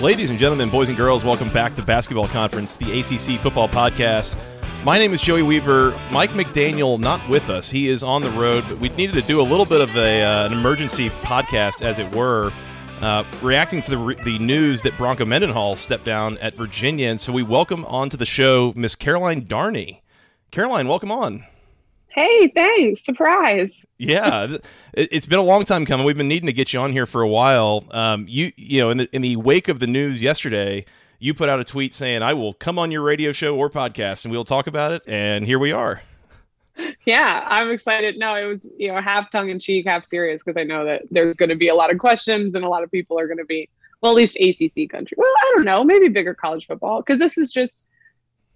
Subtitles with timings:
[0.00, 4.38] Ladies and gentlemen, boys and girls, welcome back to Basketball Conference, the ACC football podcast.
[4.82, 5.90] My name is Joey Weaver.
[6.10, 7.70] Mike McDaniel not with us.
[7.70, 10.22] He is on the road, but we needed to do a little bit of a,
[10.22, 12.50] uh, an emergency podcast, as it were,
[13.02, 17.08] uh, reacting to the, re- the news that Bronco Mendenhall stepped down at Virginia.
[17.08, 20.00] And so we welcome onto the show Miss Caroline Darney.
[20.50, 21.44] Caroline, welcome on.
[22.10, 23.04] Hey, thanks.
[23.04, 23.84] Surprise.
[23.98, 24.56] Yeah,
[24.94, 26.04] it, it's been a long time coming.
[26.04, 27.84] We've been needing to get you on here for a while.
[27.90, 30.84] Um, you, you know, in the, in the wake of the news yesterday,
[31.18, 34.24] you put out a tweet saying, "I will come on your radio show or podcast,
[34.24, 36.02] and we'll talk about it." And here we are.
[37.04, 38.18] Yeah, I'm excited.
[38.18, 41.02] No, it was you know half tongue in cheek, half serious because I know that
[41.10, 43.38] there's going to be a lot of questions and a lot of people are going
[43.38, 43.68] to be
[44.00, 45.14] well, at least ACC country.
[45.18, 47.84] Well, I don't know, maybe bigger college football because this is just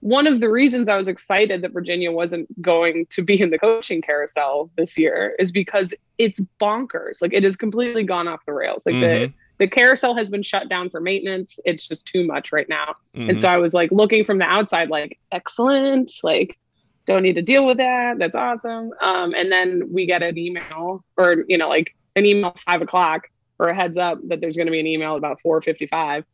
[0.05, 3.59] one of the reasons I was excited that Virginia wasn't going to be in the
[3.59, 7.23] coaching carousel this year is because it's bonkers.
[7.23, 8.85] Like it has completely gone off the rails.
[8.85, 9.01] Like Mhm.
[9.01, 11.59] the the carousel has been shut down for maintenance.
[11.65, 12.97] It's just too much right now.
[13.17, 13.31] Mhm.
[13.31, 16.59] And so I was like looking from the outside, like, excellent, like,
[17.07, 18.19] don't need to deal with that.
[18.19, 18.91] That's awesome.
[19.01, 22.83] Um, and then we get an email or, you know, like an email at five
[22.83, 26.25] o'clock or a heads up that there's going to be an email about 455.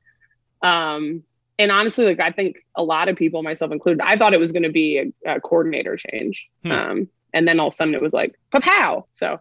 [0.62, 1.22] Um,
[1.60, 4.50] and honestly, like, I think a lot of people, myself included, I thought it was
[4.50, 6.48] going to be a, a coordinator change.
[6.64, 6.72] Hmm.
[6.72, 9.06] Um, and then all of a sudden it was like, pow.
[9.10, 9.34] So,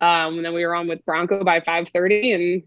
[0.00, 2.62] um, and then we were on with Bronco by 530 and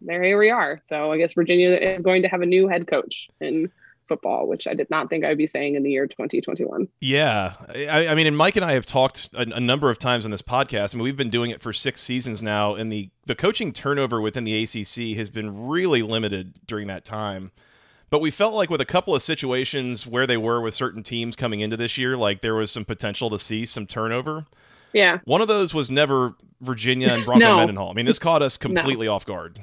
[0.00, 0.80] there here we are.
[0.86, 3.72] So I guess Virginia is going to have a new head coach in
[4.06, 6.88] football, which I did not think I'd be saying in the year 2021.
[7.00, 10.24] Yeah, I, I mean, and Mike and I have talked a, a number of times
[10.24, 10.94] on this podcast.
[10.94, 14.20] I mean, we've been doing it for six seasons now, and the the coaching turnover
[14.20, 17.50] within the ACC has been really limited during that time.
[18.10, 21.36] But we felt like with a couple of situations where they were with certain teams
[21.36, 24.46] coming into this year, like there was some potential to see some turnover.
[24.92, 25.18] Yeah.
[25.24, 27.56] One of those was never Virginia and Bronco No.
[27.58, 27.90] Mendenhall.
[27.90, 29.60] I mean, this caught us completely off guard.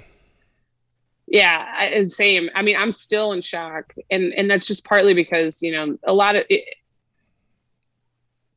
[1.27, 2.49] Yeah, I- same.
[2.53, 6.13] I mean, I'm still in shock, and and that's just partly because you know a
[6.13, 6.63] lot of it,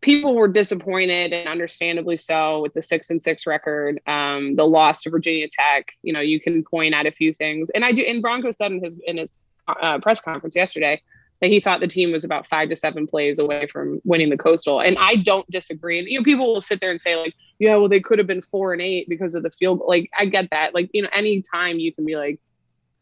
[0.03, 5.00] people were disappointed, and understandably so, with the six and six record, um, the loss
[5.03, 5.93] to Virginia Tech.
[6.03, 8.03] You know, you can point at a few things, and I do.
[8.03, 9.32] And Bronco said in his in his
[9.68, 11.00] uh, press conference yesterday
[11.40, 14.36] that he thought the team was about five to seven plays away from winning the
[14.36, 16.00] coastal, and I don't disagree.
[16.00, 18.26] And you know, people will sit there and say like, yeah, well, they could have
[18.26, 19.80] been four and eight because of the field.
[19.86, 20.74] Like, I get that.
[20.74, 22.40] Like, you know, anytime you can be like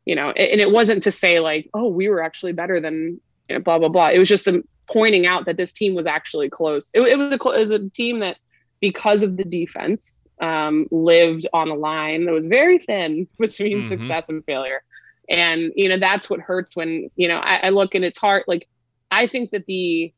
[0.04, 3.56] you know, and it wasn't to say like, oh, we were actually better than you
[3.56, 4.08] know, blah blah blah.
[4.08, 4.46] It was just
[4.88, 6.90] pointing out that this team was actually close.
[6.94, 8.36] It, it was a it was a team that,
[8.80, 13.88] because of the defense, um, lived on a line that was very thin between Mhm.
[13.88, 14.82] success and failure,
[15.28, 18.44] and you know that's what hurts when you know I, I look and it's hard.
[18.46, 18.68] Like
[19.10, 20.12] I think that the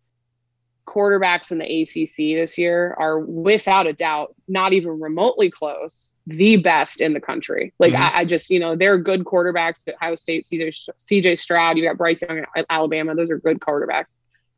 [0.86, 6.56] quarterbacks in the ACC this year are without a doubt not even remotely close the
[6.56, 7.74] best in the country.
[7.78, 8.00] Like Mhm.
[8.00, 11.84] I, I just you know they're good quarterbacks at Ohio State, CJ CJ Stroud, you
[11.84, 13.14] got Bryce Young at Alabama.
[13.14, 14.06] Those are good quarterbacks.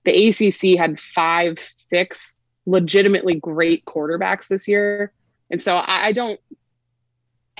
[0.05, 5.13] The ACC had five, six legitimately great quarterbacks this year,
[5.51, 6.39] and so I, I don't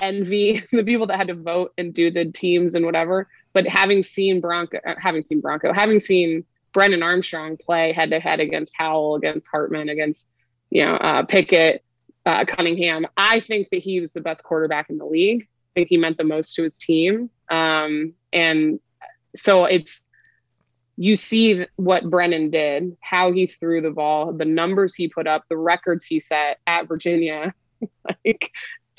[0.01, 3.27] envy the people that had to vote and do the teams and whatever.
[3.53, 8.19] But having seen Bronco, uh, having seen Bronco, having seen Brennan Armstrong play head to
[8.19, 10.29] head against Howell, against Hartman, against
[10.69, 11.83] you know uh, Pickett,
[12.25, 15.43] uh, Cunningham, I think that he was the best quarterback in the league.
[15.43, 18.79] I think he meant the most to his team, um, and
[19.35, 20.03] so it's
[20.97, 25.45] you see what Brennan did, how he threw the ball, the numbers he put up,
[25.49, 27.53] the records he set at Virginia,
[28.25, 28.51] like,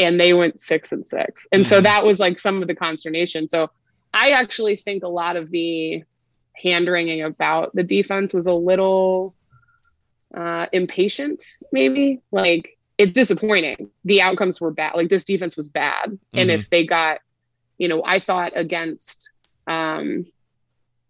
[0.02, 1.84] and they went six and six, and so Mhm.
[1.84, 3.48] that was like some of the consternation.
[3.48, 3.70] So
[4.14, 6.02] I actually think a lot of the
[6.54, 9.34] hand wringing about the defense was a little
[10.34, 12.20] uh, impatient, maybe.
[12.30, 13.90] Like it's disappointing.
[14.04, 14.94] The outcomes were bad.
[14.96, 16.54] Like this defense was bad, and Mhm.
[16.54, 17.20] if they got,
[17.78, 19.30] you know, I thought against
[19.66, 20.26] um,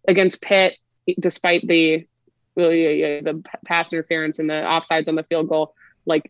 [0.07, 0.77] against Pitt,
[1.19, 2.05] despite the
[2.55, 5.73] well, yeah, yeah, the p- pass interference and the offsides on the field goal,
[6.05, 6.29] like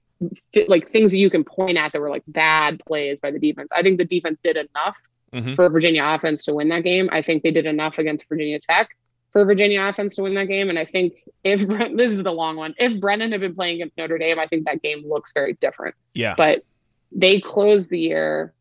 [0.68, 3.72] like things that you can point at that were like bad plays by the defense.
[3.76, 4.98] I think the defense did enough
[5.34, 5.56] Mhm.
[5.56, 7.10] for Virginia offense to win that game.
[7.12, 8.90] I think they did enough against Virginia Tech
[9.32, 10.70] for Virginia offense to win that game.
[10.70, 11.62] And I think if
[11.98, 14.66] this is the long one, if Brennan had been playing against Notre Dame, I think
[14.66, 15.96] that game looks very different.
[16.14, 16.36] Yeah.
[16.38, 16.64] But
[17.12, 18.54] they closed the year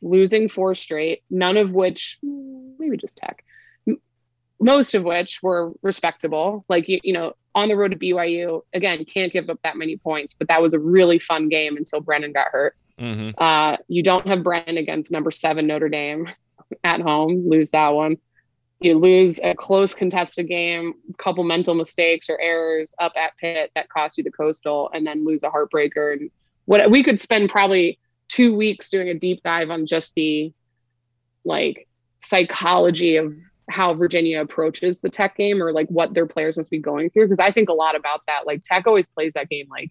[0.00, 3.44] losing four straight, none of which maybe just tech,
[4.60, 6.64] most of which were respectable.
[6.68, 9.96] Like you, you know, on the road to BYU, again, can't give up that many
[9.96, 12.76] points, but that was a really fun game until Brennan got hurt.
[12.98, 13.30] Mm-hmm.
[13.36, 16.28] Uh, you don't have Brennan against number seven Notre Dame
[16.84, 18.16] at home, lose that one.
[18.80, 23.88] You lose a close contested game, couple mental mistakes or errors up at Pitt that
[23.88, 26.12] cost you the coastal, and then lose a heartbreaker.
[26.12, 26.30] And
[26.64, 27.98] what we could spend probably
[28.28, 30.52] two weeks doing a deep dive on just the
[31.44, 31.86] like
[32.18, 33.34] psychology of
[33.72, 37.28] how Virginia approaches the tech game or like what their players must be going through.
[37.28, 38.46] Cause I think a lot about that.
[38.46, 39.90] Like tech always plays that game like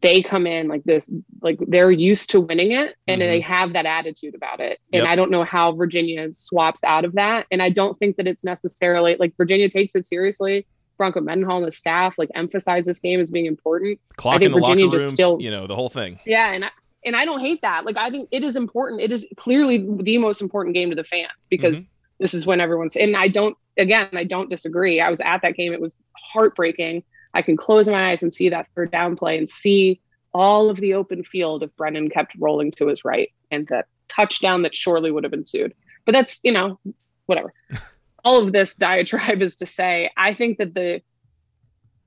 [0.00, 1.10] they come in like this,
[1.40, 3.30] like they're used to winning it and mm-hmm.
[3.30, 4.80] they have that attitude about it.
[4.92, 5.08] And yep.
[5.08, 7.46] I don't know how Virginia swaps out of that.
[7.52, 10.66] And I don't think that it's necessarily like Virginia takes it seriously.
[10.98, 13.98] Bronco Mendenhall and the staff like emphasize this game as being important.
[14.16, 16.18] Clock I think Virginia just room, still, you know, the whole thing.
[16.26, 16.70] Yeah, and I,
[17.04, 17.84] and I don't hate that.
[17.84, 19.00] Like I think it is important.
[19.00, 21.92] It is clearly the most important game to the fans because mm-hmm.
[22.22, 25.00] This is when everyone's and I don't again, I don't disagree.
[25.00, 25.72] I was at that game.
[25.72, 27.02] It was heartbreaking.
[27.34, 30.00] I can close my eyes and see that third down play and see
[30.32, 34.62] all of the open field if Brennan kept rolling to his right and the touchdown
[34.62, 35.74] that surely would have ensued.
[36.04, 36.78] But that's, you know,
[37.26, 37.52] whatever.
[38.24, 41.02] all of this diatribe is to say I think that the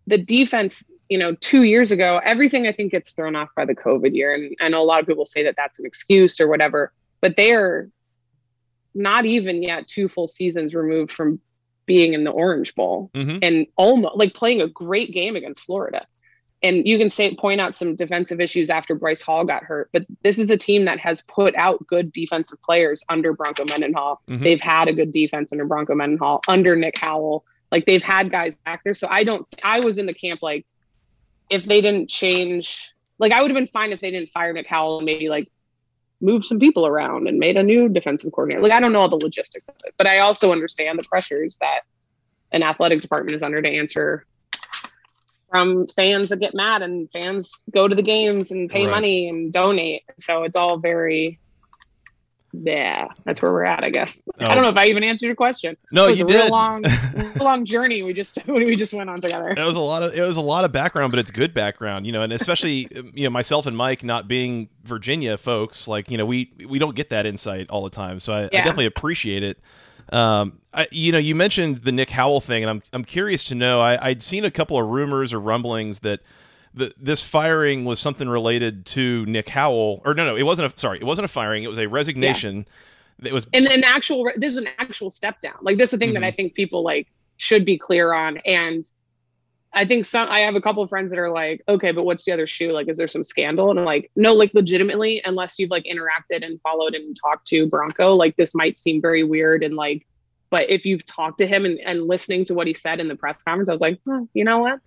[0.07, 3.75] the defense you know, two years ago, everything I think gets thrown off by the
[3.75, 4.33] COVID year.
[4.33, 6.91] And I know a lot of people say that that's an excuse or whatever,
[7.21, 7.89] but they are
[8.95, 11.39] not even yet two full seasons removed from
[11.86, 13.38] being in the Orange Bowl mm-hmm.
[13.42, 16.06] and almost like playing a great game against Florida.
[16.63, 20.06] And you can say point out some defensive issues after Bryce Hall got hurt, but
[20.24, 24.21] this is a team that has put out good defensive players under Bronco Mendenhall.
[24.27, 24.44] Mm-hmm.
[24.44, 27.45] They've had a good defense under Bronco Mendenhall, under Nick Howell.
[27.71, 28.94] Like they've had guys back there.
[28.94, 30.65] So I don't I was in the camp like
[31.50, 32.89] if they didn't change,
[33.19, 35.51] like I would have been fine if they didn't fire Nick Howell and maybe like
[36.25, 38.62] move some people around and made a new defensive coordinator.
[38.62, 41.57] Like I don't know all the logistics of it, but I also understand the pressures
[41.62, 41.81] that
[42.51, 44.25] an athletic department is under to answer
[45.50, 48.92] from fans that get mad and fans go to the games and pay right.
[48.92, 50.04] money and donate.
[50.18, 51.39] So it's all very
[52.63, 54.21] yeah, that's where we're at, I guess.
[54.27, 54.45] Oh.
[54.45, 55.75] I don't know if I even answered your question.
[55.91, 56.49] No, you did.
[56.49, 56.83] long,
[57.39, 59.49] long journey we just we just went on together.
[59.49, 62.05] It was a lot of it was a lot of background, but it's good background,
[62.05, 66.17] you know, and especially you know myself and Mike not being Virginia folks, like you
[66.17, 68.47] know we we don't get that insight all the time, so I, yeah.
[68.51, 69.59] I definitely appreciate it.
[70.11, 73.55] Um, I, you know, you mentioned the Nick Howell thing, and I'm I'm curious to
[73.55, 73.81] know.
[73.81, 76.21] I, I'd seen a couple of rumors or rumblings that
[76.75, 80.74] the, this firing was something related to Nick Howell, or no, no, it wasn't.
[80.74, 81.63] A, sorry, it wasn't a firing.
[81.63, 82.68] It was a resignation.
[83.19, 83.30] Yeah.
[83.30, 84.30] It was and an actual.
[84.36, 85.56] This is an actual step down.
[85.62, 86.22] Like this is the thing mm-hmm.
[86.22, 87.07] that I think people like
[87.38, 88.39] should be clear on.
[88.45, 88.86] And
[89.72, 90.27] I think some.
[90.30, 92.74] I have a couple of friends that are like, okay, but what's the other shoe?
[92.74, 93.69] Like, is there some scandal?
[93.69, 97.68] And I'm like, no, like legitimately, unless you've like interacted and followed and talked to
[97.68, 100.06] Bronco, like this might seem very weird and like.
[100.51, 103.16] But if you've talked to him and, and listening to what he said in the
[103.16, 104.80] press conference, I was like, oh, you know what?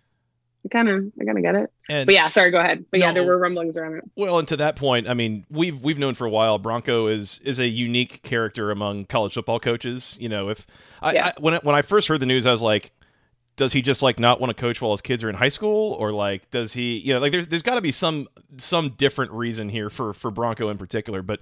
[0.64, 1.72] I kind of, I kind of get it.
[1.88, 2.84] And but yeah, sorry, go ahead.
[2.90, 4.05] But no, yeah, there were rumblings around it.
[4.16, 7.40] Well, and to that point, I mean, we've we've known for a while Bronco is
[7.44, 10.19] is a unique character among college football coaches.
[10.20, 10.66] You know, if
[11.00, 11.26] I, yeah.
[11.26, 12.93] I when I, when I first heard the news, I was like,
[13.56, 15.92] does he just like not want to coach while his kids are in high school,
[15.94, 19.30] or like does he, you know, like there's there's got to be some some different
[19.32, 21.40] reason here for for Bronco in particular, but.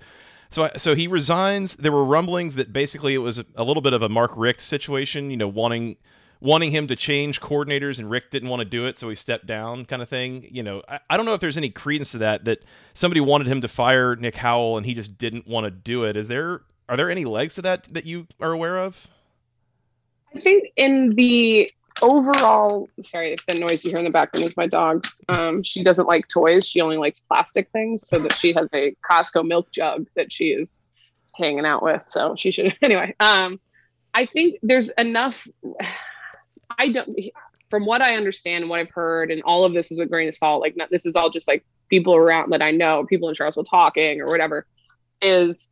[0.49, 1.75] So, so he resigns.
[1.75, 4.61] There were rumblings that basically it was a, a little bit of a Mark Richt
[4.61, 5.97] situation, you know, wanting
[6.41, 9.47] wanting him to change coordinators and Richt didn't want to do it, so he stepped
[9.47, 10.47] down, kind of thing.
[10.51, 12.45] You know, I, I, don't know if there's any credence to that.
[12.45, 12.63] That
[12.95, 16.17] somebody wanted him to fire Nick Howell and he just didn't want to do it.
[16.17, 19.07] Is there are there any legs to that that you are aware of?
[20.35, 21.71] I think in the
[22.03, 25.07] overall, sorry if the noise you hear in the background is my dog.
[25.29, 28.07] Um, she doesn't like toys; she only likes plastic things.
[28.07, 30.81] So that she has a Costco milk jug that she is
[31.35, 32.05] hanging out with.
[32.07, 33.15] So she should anyway.
[33.21, 33.61] Um,
[34.15, 35.47] I think there's enough
[36.79, 37.19] I don't,
[37.71, 40.29] from what I understand and what I've heard, and all of this is with grain
[40.29, 40.61] of salt.
[40.61, 43.65] Like, not, this is all just like people around that I know, people in Charlottesville
[43.65, 44.67] talking or whatever.
[45.23, 45.71] Is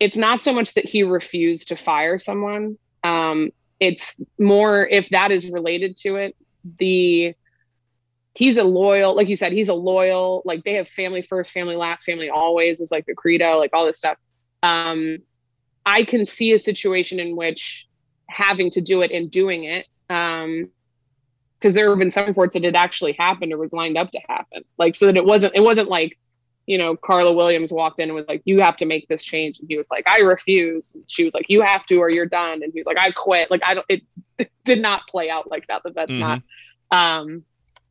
[0.00, 2.78] it's not so much that he refused to fire someone.
[3.04, 6.36] Um, it's more if that is related to it.
[6.78, 7.34] The
[8.34, 10.42] he's a loyal, like you said, he's a loyal.
[10.44, 13.86] Like they have family first, family last, family always is like the credo, like all
[13.86, 14.18] this stuff.
[14.62, 15.18] Um,
[15.84, 17.86] I can see a situation in which
[18.28, 20.68] having to do it and doing it um
[21.58, 24.20] because there have been some reports that it actually happened or was lined up to
[24.28, 26.18] happen like so that it wasn't it wasn't like
[26.66, 29.60] you know, Carla Williams walked in and was like, "You have to make this change,"
[29.60, 32.26] and he was like, "I refuse." And she was like, "You have to, or you're
[32.26, 33.86] done." And he was like, "I quit." Like I don't.
[33.88, 34.02] It,
[34.38, 35.82] it did not play out like that.
[35.84, 36.20] That that's mm-hmm.
[36.20, 36.42] not.
[36.90, 37.44] Um,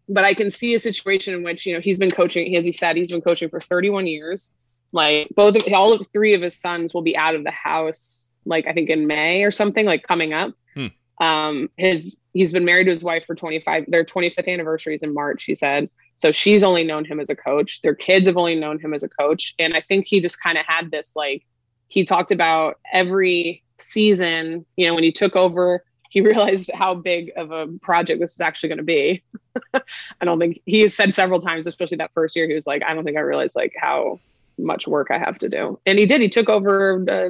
[0.10, 2.55] but I can see a situation in which you know he's been coaching.
[2.55, 4.51] As he said, he's been coaching for 31 years.
[4.91, 8.27] Like both of all of three of his sons will be out of the house.
[8.45, 9.86] Like I think in May or something.
[9.86, 10.53] Like coming up.
[10.74, 10.88] Hmm.
[11.19, 13.86] Um, his he's been married to his wife for 25.
[13.88, 15.43] Their 25th anniversary is in March.
[15.43, 16.31] He said so.
[16.31, 17.81] She's only known him as a coach.
[17.81, 19.55] Their kids have only known him as a coach.
[19.57, 21.45] And I think he just kind of had this like
[21.88, 24.65] he talked about every season.
[24.75, 25.84] You know, when he took over
[26.15, 29.22] he realized how big of a project this was actually going to be.
[29.74, 32.81] I don't think he has said several times, especially that first year, he was like,
[32.88, 34.19] I don't think I realized like how
[34.57, 35.77] much work I have to do.
[35.86, 36.22] And he did.
[36.22, 37.29] He took over a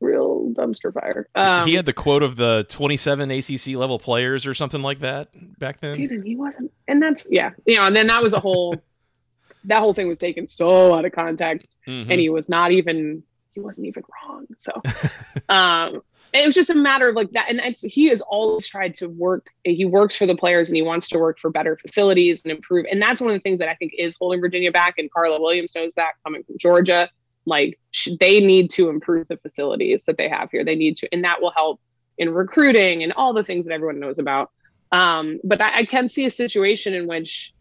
[0.00, 1.28] real dumpster fire.
[1.34, 5.28] Um, he had the quote of the 27 ACC level players or something like that
[5.58, 5.94] back then.
[5.94, 6.72] Dude, and he wasn't.
[6.88, 7.86] And that's yeah, you know.
[7.86, 8.76] And then that was a whole.
[9.64, 12.10] that whole thing was taken so out of context, mm-hmm.
[12.10, 13.22] and he was not even.
[13.54, 14.46] He wasn't even wrong.
[14.58, 14.72] So,
[15.48, 16.02] um,
[16.32, 19.46] it was just a matter of like that and he has always tried to work
[19.64, 22.86] he works for the players and he wants to work for better facilities and improve
[22.90, 25.40] and that's one of the things that i think is holding virginia back and carla
[25.40, 27.08] williams knows that coming from georgia
[27.50, 30.64] like sh- they need to improve the facilities that they have here.
[30.64, 31.80] They need to and that will help
[32.16, 34.50] in recruiting and all the things that everyone knows about.
[34.92, 37.52] Um, but I, I can see a situation in which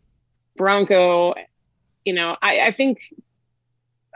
[0.59, 1.33] bronco
[2.03, 2.99] you know I, I think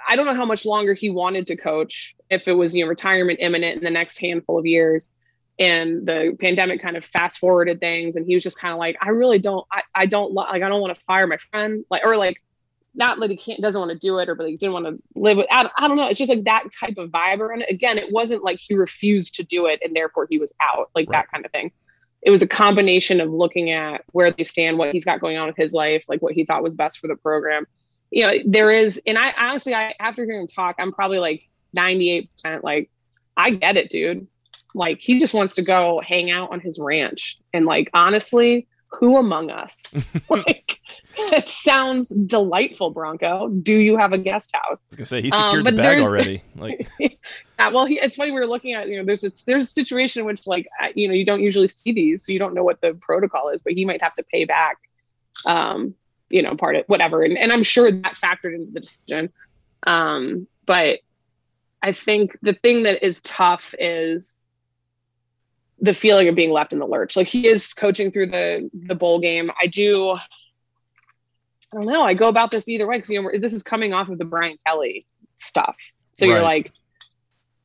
[0.07, 2.89] I don't know how much longer he wanted to coach if it was you know
[2.89, 5.09] retirement imminent in the next handful of years
[5.57, 8.97] and the pandemic kind of fast forwarded things and he was just kind of like
[9.01, 12.05] I really don't I, I don't like I don't want to fire my friend like
[12.05, 12.42] or like
[12.95, 15.01] not that he can't doesn't want to do it or but he didn't want to
[15.15, 17.97] live with I, I don't know it's just like that type of vibe and again
[17.97, 21.19] it wasn't like he refused to do it and therefore he was out like right.
[21.19, 21.71] that kind of thing
[22.21, 25.47] it was a combination of looking at where they stand what he's got going on
[25.47, 27.65] with his life like what he thought was best for the program
[28.13, 31.49] you know, there is, and I honestly, I after hearing him talk, I'm probably like
[31.75, 32.29] 98%
[32.61, 32.91] like,
[33.35, 34.27] I get it, dude.
[34.75, 37.39] Like, he just wants to go hang out on his ranch.
[37.53, 39.75] And like, honestly, who among us?
[40.29, 40.79] like,
[41.31, 43.49] it sounds delightful, Bronco.
[43.49, 44.85] Do you have a guest house?
[44.85, 46.43] I was gonna say he secured um, the bag already.
[46.55, 49.63] Like, yeah, well, he, it's funny we were looking at you know there's a, there's
[49.63, 52.53] a situation in which like you know you don't usually see these, so you don't
[52.53, 54.77] know what the protocol is, but he might have to pay back
[55.45, 55.95] um,
[56.29, 57.21] you know, part of whatever.
[57.21, 59.31] And, and I'm sure that factored into the decision.
[59.85, 60.99] Um, but
[61.81, 64.41] I think the thing that is tough is
[65.79, 67.15] the feeling of being left in the lurch.
[67.15, 69.51] Like he is coaching through the the bowl game.
[69.61, 70.15] I do.
[71.73, 72.03] I don't know.
[72.03, 74.25] I go about this either way because you know this is coming off of the
[74.25, 75.05] Brian Kelly
[75.37, 75.75] stuff.
[76.13, 76.33] So right.
[76.33, 76.71] you're like,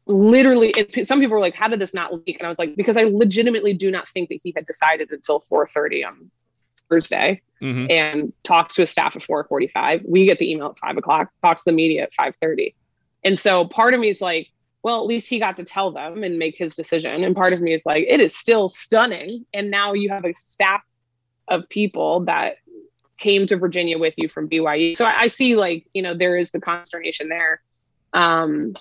[0.06, 0.70] literally.
[0.70, 2.96] It, some people were like, "How did this not leak?" And I was like, "Because
[2.96, 6.30] I legitimately do not think that he had decided until 4:30 on
[6.88, 7.86] Thursday mm-hmm.
[7.90, 10.08] and talks to his staff at 4:45.
[10.08, 11.30] We get the email at five o'clock.
[11.42, 12.74] Talks to the media at 5:30.
[13.24, 14.48] And so part of me is like,
[14.82, 17.24] well, at least he got to tell them and make his decision.
[17.24, 19.44] And part of me is like, it is still stunning.
[19.52, 20.82] And now you have a staff
[21.48, 22.56] of people that
[23.18, 24.96] came to Virginia with you from BYU.
[24.96, 27.60] So I, I see like, you know, there is the consternation there.
[28.12, 28.75] Um,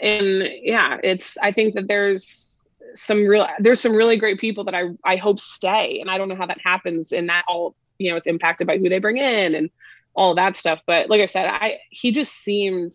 [0.00, 2.50] and yeah, it's, I think that there's,
[2.94, 6.28] some real there's some really great people that I I hope stay and I don't
[6.28, 9.16] know how that happens and that all you know it's impacted by who they bring
[9.16, 9.70] in and
[10.14, 12.92] all that stuff but like I said I he just seemed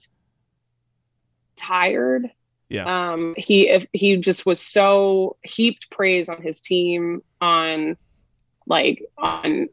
[1.56, 2.30] tired
[2.70, 7.96] yeah um he if he just was so heaped praise on his team on
[8.68, 9.70] like on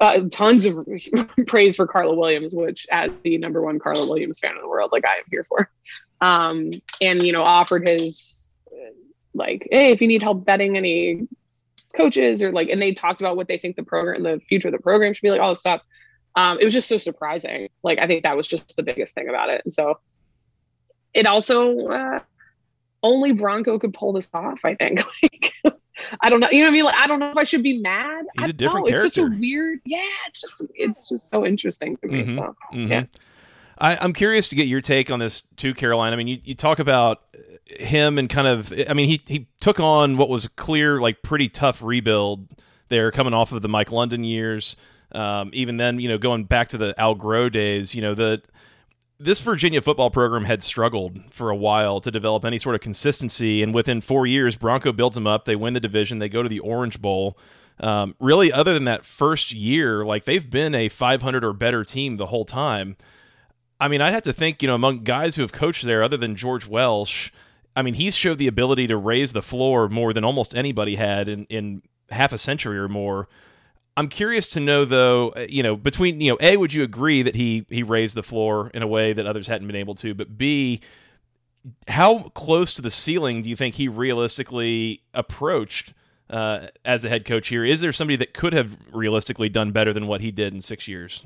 [0.00, 0.86] uh, tons of
[1.46, 4.90] praise for Carla Williams, which as the number one Carla Williams fan in the world,
[4.92, 5.70] like I am here for.
[6.20, 8.46] Um, and you know, offered his
[9.36, 11.28] like, hey, if you need help vetting any
[11.94, 14.72] coaches or like, and they talked about what they think the program, the future of
[14.72, 15.82] the program should be like, all this stuff.
[16.34, 17.68] Um, it was just so surprising.
[17.82, 19.62] Like, I think that was just the biggest thing about it.
[19.64, 19.98] And so
[21.14, 22.18] it also, uh,
[23.02, 25.02] only Bronco could pull this off, I think.
[25.22, 25.54] like,
[26.20, 26.48] I don't know.
[26.50, 26.84] You know what I mean?
[26.84, 28.26] Like, I don't know if I should be mad.
[28.38, 28.92] He's a different know.
[28.92, 29.06] character.
[29.06, 32.24] It's just a weird, yeah, it's just, it's just so interesting to me.
[32.24, 32.34] Mm-hmm.
[32.34, 32.92] So, mm-hmm.
[32.92, 33.04] yeah.
[33.78, 36.12] I, am curious to get your take on this too, Caroline.
[36.12, 37.22] I mean, you, you talk about
[37.66, 41.22] him and kind of, I mean, he, he took on what was a clear, like
[41.22, 42.48] pretty tough rebuild
[42.88, 44.76] there coming off of the Mike London years.
[45.12, 48.42] Um, even then, you know, going back to the Al Groh days, you know, the,
[49.18, 53.62] this Virginia football program had struggled for a while to develop any sort of consistency.
[53.62, 55.44] And within four years, Bronco builds them up.
[55.44, 56.18] They win the division.
[56.18, 57.38] They go to the Orange Bowl.
[57.80, 62.16] Um, really, other than that first year, like they've been a 500 or better team
[62.16, 62.96] the whole time.
[63.78, 66.16] I mean, I'd have to think, you know, among guys who have coached there, other
[66.16, 67.30] than George Welsh,
[67.74, 71.28] I mean, he's showed the ability to raise the floor more than almost anybody had
[71.28, 73.28] in, in half a century or more.
[73.96, 77.22] I'm curious to know though, uh, you know, between you know, a would you agree
[77.22, 80.14] that he he raised the floor in a way that others hadn't been able to,
[80.14, 80.80] but b
[81.88, 85.94] how close to the ceiling do you think he realistically approached
[86.30, 87.64] uh, as a head coach here?
[87.64, 90.88] Is there somebody that could have realistically done better than what he did in six
[90.88, 91.24] years?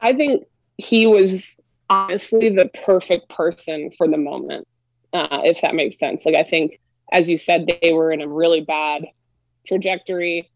[0.00, 0.44] I think
[0.76, 1.56] he was
[1.90, 4.66] honestly the perfect person for the moment,
[5.12, 6.24] uh, if that makes sense.
[6.24, 6.80] Like, I think,
[7.12, 9.06] as you said, they were in a really bad
[9.66, 10.48] trajectory.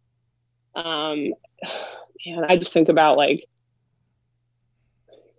[0.75, 1.35] Um,
[2.27, 3.49] and I just think about like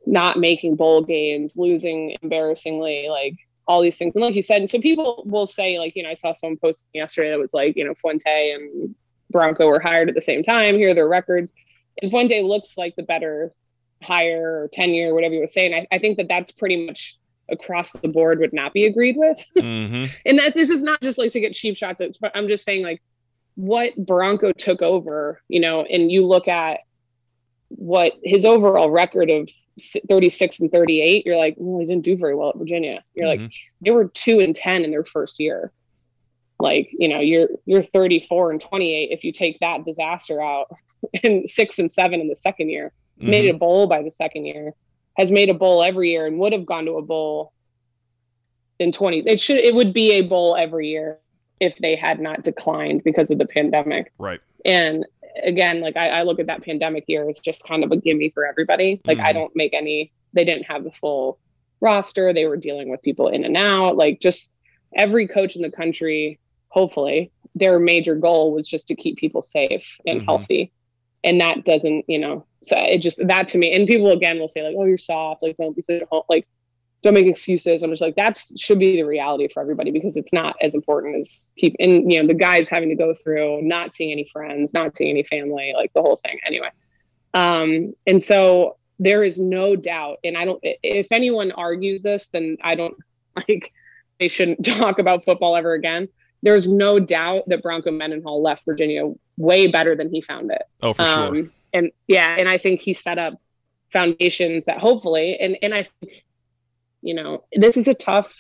[0.06, 3.36] not making bowl games, losing embarrassingly, like
[3.68, 4.16] all these things.
[4.16, 6.88] And like you said, so people will say, like, you know, I saw someone posting
[6.94, 8.96] yesterday that was like, you know, Fuente and
[9.30, 10.76] Bronco were hired at the same time.
[10.76, 11.54] Here are their records.
[12.02, 13.54] And Fuente looks like the better
[14.02, 15.74] hire or tenure, or whatever you were saying.
[15.74, 17.18] I, I think that that's pretty much
[17.50, 19.44] across the board would not be agreed with.
[19.58, 20.06] Mm-hmm.
[20.26, 22.02] and that's this is not just like to get cheap shots.
[22.02, 23.02] It's, I'm just saying like
[23.56, 26.82] what Bronco took over, you know, and you look at
[27.70, 29.50] what his overall record of
[30.08, 33.04] 36 and 38, you're like, well, he didn't do very well at Virginia.
[33.14, 33.44] You're mm-hmm.
[33.44, 35.72] like, they were two and 10 in their first year.
[36.60, 40.68] Like, you know, you're you're 34 and 28 if you take that disaster out,
[41.24, 42.94] and six and seven in the second year.
[43.20, 43.30] Mm-hmm.
[43.30, 44.74] Made a bowl by the second year,
[45.18, 47.54] has made a bowl every year, and would have gone to a bowl
[48.80, 49.20] in 20.
[49.28, 51.20] It should it would be a bowl every year
[51.60, 54.12] if they had not declined because of the pandemic.
[54.18, 54.40] Right.
[54.66, 55.06] And
[55.44, 58.30] again, like I, I look at that pandemic year as just kind of a gimme
[58.30, 59.02] for everybody.
[59.06, 59.28] Like mm-hmm.
[59.28, 61.40] I don't make any, they didn't have the full
[61.82, 62.34] roster.
[62.34, 63.98] They were dealing with people in and out.
[63.98, 64.52] Like just
[64.96, 69.96] every coach in the country, hopefully, their major goal was just to keep people safe
[70.08, 70.26] and mm-hmm.
[70.26, 70.72] healthy.
[71.24, 74.48] And that doesn't, you know, so it just that to me, and people again will
[74.48, 76.48] say, like, oh, you're soft, like don't be such a like
[77.04, 77.84] don't make excuses.
[77.84, 81.18] I'm just like, that should be the reality for everybody because it's not as important
[81.18, 84.74] as keep and you know, the guys having to go through not seeing any friends,
[84.74, 86.40] not seeing any family, like the whole thing.
[86.46, 86.70] Anyway.
[87.34, 92.58] Um, and so there is no doubt, and I don't if anyone argues this, then
[92.64, 92.96] I don't
[93.36, 93.74] like
[94.20, 96.08] they shouldn't talk about football ever again.
[96.42, 100.64] There's no doubt that Bronco Mendenhall left Virginia way better than he found it.
[100.82, 101.46] Oh, for um, sure.
[101.74, 103.34] And yeah, and I think he set up
[103.92, 106.24] foundations that hopefully and and I think
[107.04, 108.34] you know, this is a tough,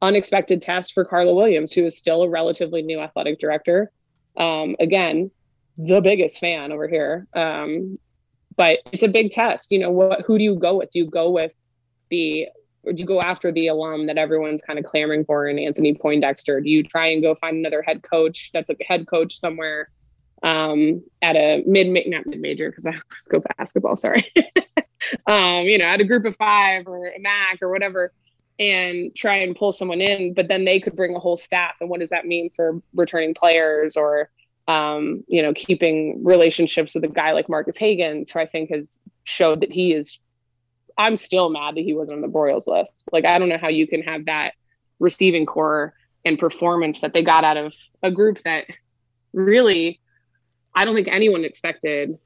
[0.00, 3.90] unexpected test for Carla Williams, who is still a relatively new athletic director.
[4.36, 5.30] Um, again,
[5.76, 7.26] the biggest fan over here.
[7.34, 7.98] Um,
[8.56, 9.70] but it's a big test.
[9.70, 10.90] You know, what who do you go with?
[10.92, 11.52] Do you go with
[12.10, 12.48] the
[12.82, 15.94] or do you go after the alum that everyone's kind of clamoring for in Anthony
[15.94, 16.60] Poindexter?
[16.60, 19.90] Do you try and go find another head coach that's a head coach somewhere
[20.42, 23.96] um, at a mid not mid major because I just go basketball.
[23.96, 24.32] Sorry,
[25.26, 28.12] um, you know, at a group of five or a MAC or whatever,
[28.58, 30.34] and try and pull someone in.
[30.34, 33.34] But then they could bring a whole staff, and what does that mean for returning
[33.34, 34.30] players or
[34.68, 39.00] um, you know, keeping relationships with a guy like Marcus Hagans, who I think has
[39.24, 40.20] showed that he is.
[40.96, 42.92] I'm still mad that he wasn't on the Broyles list.
[43.10, 44.52] Like, I don't know how you can have that
[44.98, 48.66] receiving corps and performance that they got out of a group that
[49.32, 50.00] really
[50.74, 52.18] I don't think anyone expected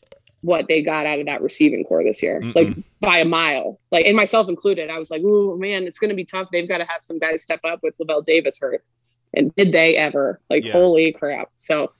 [0.44, 2.54] what they got out of that receiving corps this year, Mm-mm.
[2.54, 3.80] like by a mile.
[3.90, 6.48] Like, and myself included, I was like, "Oh man, it's going to be tough.
[6.52, 8.84] They've got to have some guys step up with Lavel Davis hurt."
[9.32, 10.40] And did they ever?
[10.50, 10.72] Like, yeah.
[10.72, 11.50] holy crap!
[11.58, 11.92] So,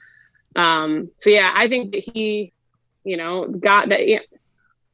[0.57, 2.53] um, so yeah, I think that he,
[3.03, 4.07] you know, got that.
[4.07, 4.21] Yeah,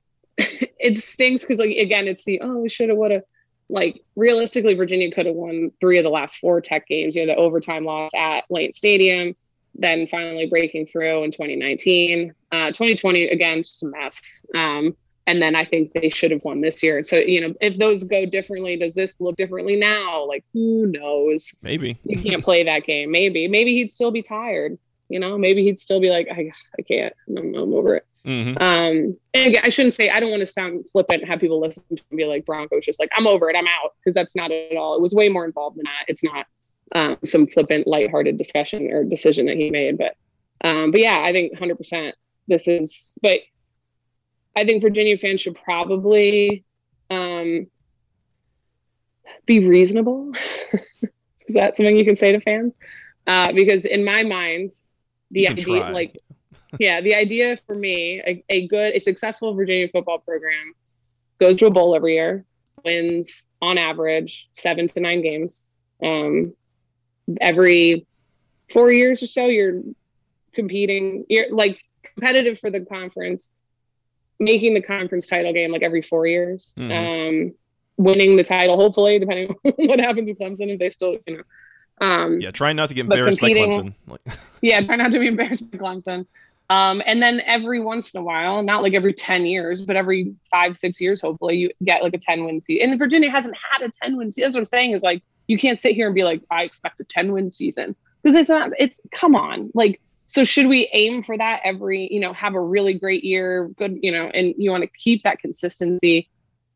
[0.38, 3.24] it stings because, like, again, it's the oh, we should have, would have.
[3.68, 7.16] Like, realistically, Virginia could have won three of the last four Tech games.
[7.16, 9.34] You know, the overtime loss at Lane Stadium
[9.80, 12.34] then finally breaking through in 2019.
[12.52, 14.20] Uh, 2020, again, just a mess.
[14.54, 14.94] Um,
[15.26, 17.02] and then I think they should have won this year.
[17.02, 20.26] So, you know, if those go differently, does this look differently now?
[20.26, 21.54] Like, who knows?
[21.62, 21.98] Maybe.
[22.04, 23.10] You can't play that game.
[23.10, 23.48] Maybe.
[23.48, 24.78] Maybe he'd still be tired.
[25.08, 27.14] You know, maybe he'd still be like, I, I can't.
[27.28, 28.06] I'm, I'm over it.
[28.24, 28.62] Mm-hmm.
[28.62, 31.60] Um, and again, I shouldn't say, I don't want to sound flippant and have people
[31.60, 33.56] listen to and be like, Broncos just like, I'm over it.
[33.56, 33.94] I'm out.
[33.98, 34.94] Because that's not it at all.
[34.94, 36.04] It was way more involved than that.
[36.08, 36.46] It's not
[36.94, 39.98] um, some flippant, lighthearted discussion or decision that he made.
[39.98, 40.16] But,
[40.64, 42.12] um, but yeah, I think 100%
[42.48, 43.16] this is.
[43.22, 43.40] But
[44.56, 46.64] I think Virginia fans should probably
[47.08, 47.66] um,
[49.46, 50.32] be reasonable.
[51.02, 52.76] is that something you can say to fans?
[53.26, 54.72] Uh, because in my mind,
[55.30, 55.90] the idea, try.
[55.90, 56.18] like,
[56.78, 60.74] yeah, the idea for me, a, a good, a successful Virginia football program
[61.38, 62.44] goes to a bowl every year,
[62.84, 65.68] wins on average seven to nine games,
[66.02, 66.54] um,
[67.40, 68.06] every
[68.70, 69.82] four years or so you're
[70.54, 73.52] competing you're like competitive for the conference
[74.38, 76.90] making the conference title game like every four years mm-hmm.
[76.90, 77.54] um
[77.96, 82.06] winning the title hopefully depending on what happens with clemson if they still you know
[82.06, 83.94] um yeah trying not to get embarrassed by clemson
[84.62, 86.26] yeah try not to be embarrassed by clemson
[86.70, 90.32] Um, and then every once in a while, not like every 10 years, but every
[90.48, 92.90] five, six years, hopefully you get like a 10 win season.
[92.90, 94.46] And Virginia hasn't had a 10 win season.
[94.46, 97.00] That's what I'm saying is like, you can't sit here and be like, I expect
[97.00, 99.72] a 10 win season because it's not, it's come on.
[99.74, 103.66] Like, so should we aim for that every, you know, have a really great year,
[103.76, 106.28] good, you know, and you want to keep that consistency.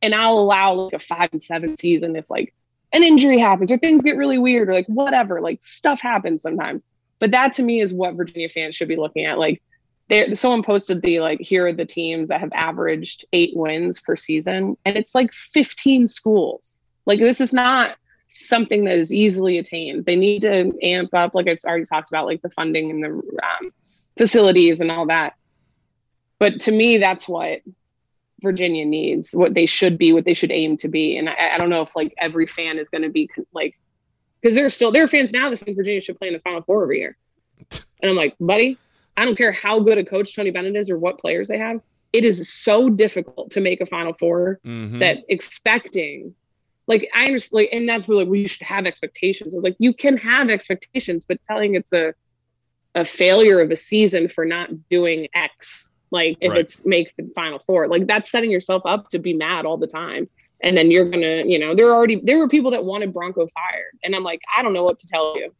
[0.03, 2.53] And I'll allow like a five and seven season if like
[2.93, 6.85] an injury happens or things get really weird or like whatever, like stuff happens sometimes.
[7.21, 9.39] But that to me is what Virginia fans should be looking at.
[9.39, 9.63] Like,
[10.09, 14.17] there someone posted the like here are the teams that have averaged eight wins per
[14.17, 17.97] season and it's like 15 schools like this is not
[18.37, 22.27] something that is easily attained they need to amp up like i've already talked about
[22.27, 23.73] like the funding and the um,
[24.17, 25.35] facilities and all that
[26.39, 27.61] but to me that's what
[28.41, 31.59] virginia needs what they should be what they should aim to be and i, I
[31.59, 33.79] don't know if like every fan is going to be like
[34.41, 36.41] because there are still there are fans now that think virginia should play in the
[36.41, 37.17] final four every year
[37.71, 38.79] and i'm like buddy
[39.17, 41.81] I don't care how good a coach Tony Bennett is or what players they have.
[42.13, 44.99] It is so difficult to make a Final 4 mm-hmm.
[45.01, 46.35] that expecting,
[46.87, 49.55] like I understand, like, and that's really like, you should have expectations.
[49.55, 52.15] I was like, you can have expectations, but telling it's a
[52.95, 56.61] a failure of a season for not doing X, like if right.
[56.61, 59.87] it's make the Final Four, like that's setting yourself up to be mad all the
[59.87, 60.29] time.
[60.63, 63.47] And then you're gonna, you know, there are already there were people that wanted Bronco
[63.49, 65.53] fired, and I'm like, I don't know what to tell you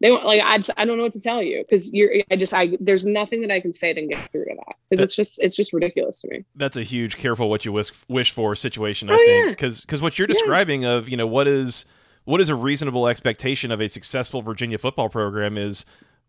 [0.00, 2.36] they want like I just I don't know what to tell you because you're I
[2.36, 5.14] just I there's nothing that I can say to get through to that because it's
[5.14, 6.44] just it's just ridiculous to me.
[6.56, 9.10] That's a huge careful what you wish wish for situation.
[9.10, 9.84] I oh, think because yeah.
[9.86, 10.92] because what you're describing yeah.
[10.92, 11.84] of you know what is
[12.24, 15.84] what is a reasonable expectation of a successful Virginia football program is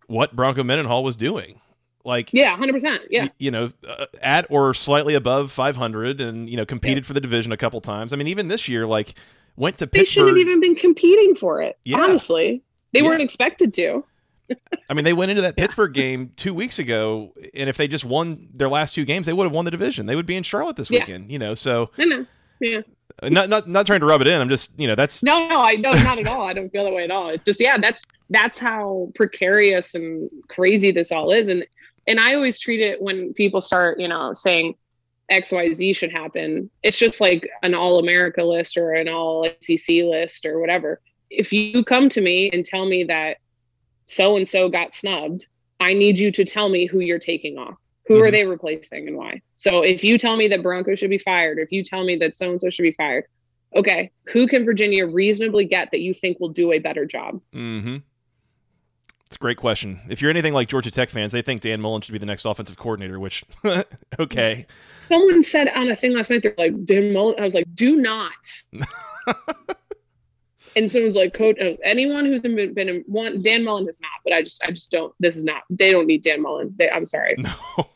[0.08, 1.62] what Bronco Mendenhall was doing.
[2.04, 3.04] Like yeah, hundred percent.
[3.10, 7.08] Yeah, you know, uh, at or slightly above 500, and you know, competed yeah.
[7.08, 8.12] for the division a couple times.
[8.12, 9.14] I mean, even this year, like
[9.56, 10.02] went to Pittsburgh.
[10.02, 11.78] They shouldn't have even been competing for it.
[11.86, 12.00] Yeah.
[12.00, 13.08] Honestly, they yeah.
[13.08, 14.04] weren't expected to.
[14.90, 15.64] I mean, they went into that yeah.
[15.64, 19.34] Pittsburgh game two weeks ago, and if they just won their last two games, they
[19.34, 20.06] would have won the division.
[20.06, 21.26] They would be in Charlotte this weekend.
[21.26, 21.34] Yeah.
[21.34, 22.26] You know, so no, no,
[22.60, 22.82] yeah.
[23.22, 24.42] Uh, not, not not trying to rub it in.
[24.42, 26.44] I'm just you know that's no no I no not at all.
[26.44, 27.30] I don't feel that way at all.
[27.30, 31.48] It's just yeah that's that's how precarious and crazy this all is.
[31.48, 31.66] And
[32.08, 34.76] and I always treat it when people start you know saying
[35.30, 36.70] X Y Z should happen.
[36.84, 41.02] It's just like an all America list or an all SEC list or whatever
[41.32, 43.38] if you come to me and tell me that
[44.06, 45.48] so and so got snubbed,
[45.80, 47.76] I need you to tell me who you're taking off.
[48.08, 48.24] Who mm-hmm.
[48.24, 49.42] are they replacing and why?
[49.56, 52.18] So if you tell me that Bronco should be fired, or if you tell me
[52.18, 53.26] that so and so should be fired,
[53.76, 57.40] okay, who can Virginia reasonably get that you think will do a better job?
[57.54, 57.98] Mm-hmm.
[59.26, 60.02] It's a great question.
[60.10, 62.44] If you're anything like Georgia Tech fans, they think Dan Mullen should be the next
[62.44, 63.46] offensive coordinator, which,
[64.20, 64.66] okay.
[65.08, 67.36] Someone said on a thing last night, they're like, Dan Mullen.
[67.40, 68.34] I was like, do not.
[70.76, 74.34] and someone's like, coach, anyone who's been, been in one, Dan Mullen has not, but
[74.34, 76.74] I just, I just don't, this is not, they don't need Dan Mullen.
[76.78, 77.36] They, I'm sorry.
[77.38, 77.52] No.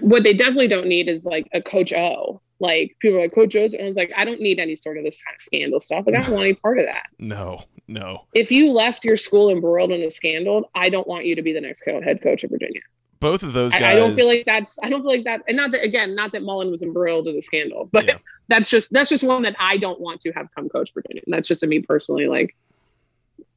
[0.00, 2.40] What they definitely don't need is like a coach O.
[2.60, 3.74] Like people are like coach O's.
[3.74, 6.06] And I was like, I don't need any sort of this kind of scandal stuff.
[6.06, 7.06] Like I don't want any part of that.
[7.18, 8.24] No, no.
[8.32, 11.52] If you left your school embroiled in a scandal, I don't want you to be
[11.52, 12.80] the next head coach of Virginia.
[13.20, 13.82] Both of those guys.
[13.82, 15.42] I, I don't feel like that's, I don't feel like that.
[15.48, 18.70] And not that, again, not that Mullen was embroiled in the scandal, but yeah that's
[18.70, 21.22] just that's just one that I don't want to have come coach Virginia.
[21.26, 22.26] And that's just a me personally.
[22.26, 22.56] Like,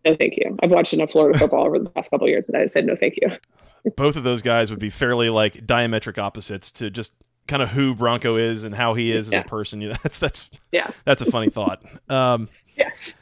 [0.06, 0.58] no, thank you.
[0.62, 3.16] I've watched enough Florida football over the past couple years that I said no, thank
[3.22, 3.30] you.
[3.96, 7.14] Both of those guys would be fairly like diametric opposites to just
[7.48, 9.40] kind of who Bronco is and how he is yeah.
[9.40, 9.82] as a person.
[9.82, 11.84] You know, that's that's yeah, that's a funny thought.
[12.10, 13.16] Um, yes.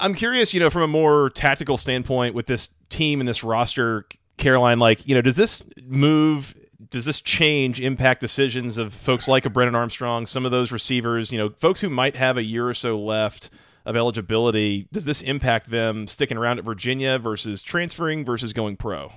[0.00, 4.06] I'm curious, you know, from a more tactical standpoint with this team and this roster,
[4.36, 6.54] Caroline, like, you know, does this move
[6.90, 11.32] does this change impact decisions of folks like a Brennan Armstrong, some of those receivers,
[11.32, 13.50] you know, folks who might have a year or so left
[13.84, 14.88] of eligibility?
[14.92, 19.12] Does this impact them sticking around at Virginia versus transferring versus going pro?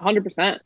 [0.00, 0.58] 100%.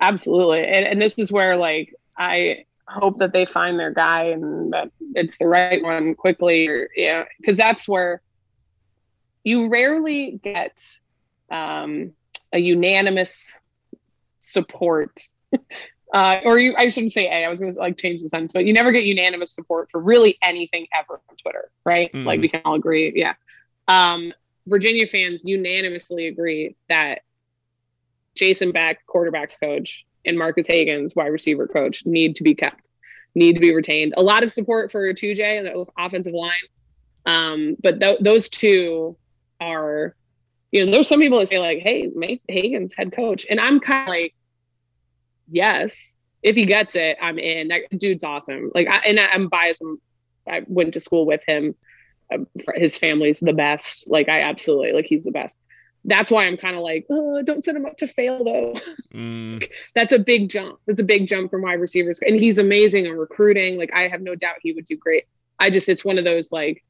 [0.00, 0.64] Absolutely.
[0.64, 4.90] And, and this is where, like, I hope that they find their guy and that
[5.14, 6.66] it's the right one quickly.
[6.66, 8.22] Or, yeah, because that's where
[9.44, 10.82] you rarely get
[11.50, 12.12] um,
[12.52, 13.52] a unanimous
[14.40, 15.20] support
[16.12, 17.44] uh, or you, I shouldn't say A.
[17.44, 20.00] I was going to like change the sentence, but you never get unanimous support for
[20.00, 22.12] really anything ever on Twitter, right?
[22.12, 22.24] Mm.
[22.24, 23.34] Like we can all agree, yeah.
[23.88, 24.32] Um,
[24.66, 27.22] Virginia fans unanimously agree that
[28.34, 32.88] Jason Beck, quarterbacks coach, and Marcus Hagans, wide receiver coach, need to be kept,
[33.34, 34.14] need to be retained.
[34.16, 36.52] A lot of support for 2J and the offensive line,
[37.26, 39.16] um, but th- those two
[39.60, 40.14] are,
[40.72, 43.78] you know, there's some people that say like, "Hey, make Hagans head coach," and I'm
[43.78, 44.34] kind of like
[45.52, 47.68] yes, if he gets it, I'm in.
[47.68, 48.72] That dude's awesome.
[48.74, 49.82] Like, I, and I, am biased.
[49.82, 50.00] I'm,
[50.48, 51.74] I went to school with him.
[52.32, 54.10] Um, his family's the best.
[54.10, 55.58] Like, I absolutely like he's the best.
[56.04, 58.74] that's why I'm kind of like, oh, don't set him up to fail though.
[59.14, 59.68] Mm.
[59.94, 60.80] that's a big jump.
[60.86, 62.18] That's a big jump from wide receivers.
[62.26, 63.78] And he's amazing on recruiting.
[63.78, 65.24] Like I have no doubt he would do great.
[65.60, 66.82] I just it's one of those like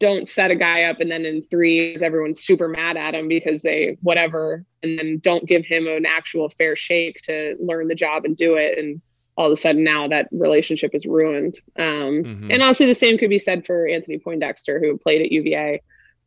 [0.00, 3.62] don't set a guy up and then in three everyone's super mad at him because
[3.62, 8.24] they whatever and then don't give him an actual fair shake to learn the job
[8.24, 9.00] and do it and
[9.36, 12.50] all of a sudden now that relationship is ruined um, mm-hmm.
[12.50, 15.78] and honestly the same could be said for anthony poindexter who played at uva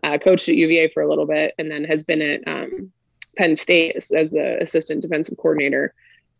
[0.04, 2.92] uh, coached at uva for a little bit and then has been at um,
[3.38, 5.94] penn state as, as the assistant defensive coordinator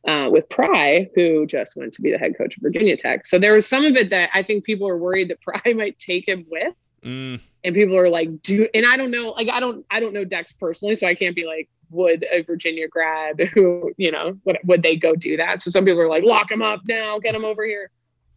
[0.08, 3.26] uh, with Pry, who just went to be the head coach of Virginia Tech.
[3.26, 6.00] So there was some of it that I think people are worried that Pry might
[6.00, 6.74] take him with.
[7.04, 7.40] Mm.
[7.64, 10.26] And people are like, do and I don't know, like I don't I don't know
[10.26, 14.58] Dex personally, so I can't be like, would a Virginia grad who, you know, would,
[14.66, 15.62] would they go do that?
[15.62, 17.90] So some people are like, lock him up now, get him over here.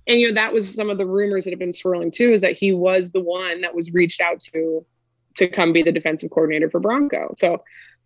[0.06, 2.42] And you know, that was some of the rumors that have been swirling too, is
[2.42, 4.84] that he was the one that was reached out to
[5.36, 7.34] to come be the defensive coordinator for Bronco.
[7.38, 7.62] So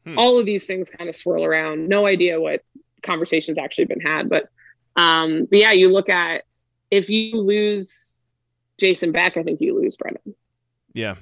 [0.07, 0.17] hmm.
[0.17, 1.89] all of these things kind of swirl around.
[1.89, 2.65] No idea what
[3.03, 4.29] conversations actually been had.
[4.29, 4.49] But
[4.97, 6.45] um, but yeah, you look at
[6.91, 8.15] if you lose
[8.79, 10.35] Jason Beck, I think you lose Brennan.
[10.99, 11.15] Yeah.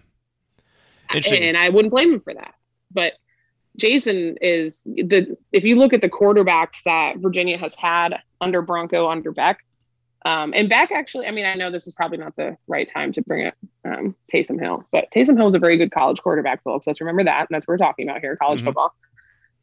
[1.46, 2.54] And I wouldn't blame him for that.
[2.90, 3.12] But
[3.76, 9.08] Jason is the if you look at the quarterbacks that Virginia has had under Bronco,
[9.08, 9.58] under Beck,
[10.24, 13.12] um, and Beck actually, I mean, I know this is probably not the right time
[13.12, 16.62] to bring up um, Taysom Hill, but Taysom Hill was a very good college quarterback,
[16.64, 16.86] folks.
[16.86, 17.40] Let's remember that.
[17.40, 18.68] And that's what we're talking about here, college mm-hmm.
[18.68, 18.94] football.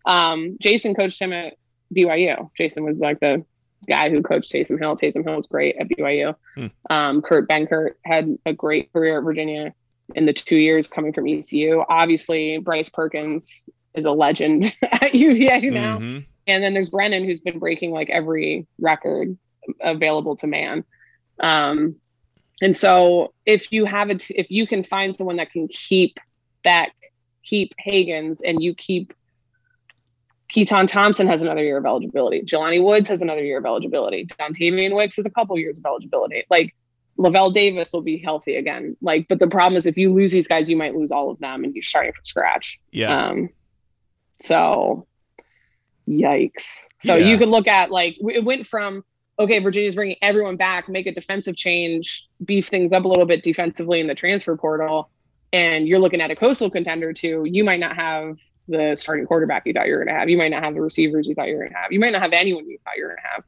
[0.05, 1.55] Um, Jason coached him at
[1.93, 2.49] BYU.
[2.55, 3.43] Jason was like the
[3.89, 4.95] guy who coached Taysom Hill.
[4.95, 6.35] Taysom Hill was great at BYU.
[6.55, 6.67] Hmm.
[6.89, 9.73] Um, Kurt Benkert had a great career at Virginia
[10.15, 11.83] in the two years coming from ECU.
[11.87, 15.97] Obviously, Bryce Perkins is a legend at UVA now.
[15.97, 16.25] Mm-hmm.
[16.47, 19.37] And then there's Brennan, who's been breaking like every record
[19.81, 20.83] available to man.
[21.39, 21.95] Um,
[22.61, 26.17] and so if you have it, if you can find someone that can keep
[26.63, 26.89] that,
[27.43, 29.13] keep Hagans and you keep
[30.53, 32.41] Keytaon Thompson has another year of eligibility.
[32.41, 34.25] Jelani Woods has another year of eligibility.
[34.25, 36.43] Dontayvion Wicks has a couple years of eligibility.
[36.49, 36.75] Like
[37.17, 38.97] Lavel Davis will be healthy again.
[39.01, 41.39] Like, but the problem is if you lose these guys, you might lose all of
[41.39, 42.79] them and you're starting from scratch.
[42.91, 43.27] Yeah.
[43.27, 43.49] Um,
[44.41, 45.07] so
[46.07, 46.79] yikes.
[47.01, 47.27] So yeah.
[47.27, 49.03] you could look at like it went from
[49.39, 53.41] okay, Virginia's bringing everyone back, make a defensive change, beef things up a little bit
[53.41, 55.09] defensively in the transfer portal,
[55.51, 57.43] and you're looking at a coastal contender too.
[57.45, 60.29] You might not have the starting quarterback you thought you were going to have.
[60.29, 61.91] You might not have the receivers you thought you were going to have.
[61.91, 63.43] You might not have anyone you thought you were going to have.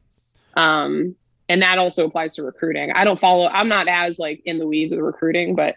[0.58, 1.15] Um,
[1.49, 2.91] and that also applies to recruiting.
[2.93, 3.47] I don't follow.
[3.47, 5.75] I'm not as like in the weeds with recruiting, but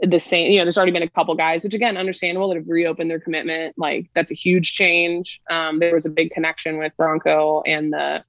[0.00, 0.50] the same.
[0.52, 3.20] You know, there's already been a couple guys, which again, understandable that have reopened their
[3.20, 3.74] commitment.
[3.76, 5.40] Like that's a huge change.
[5.50, 8.24] Um, there was a big connection with Bronco and the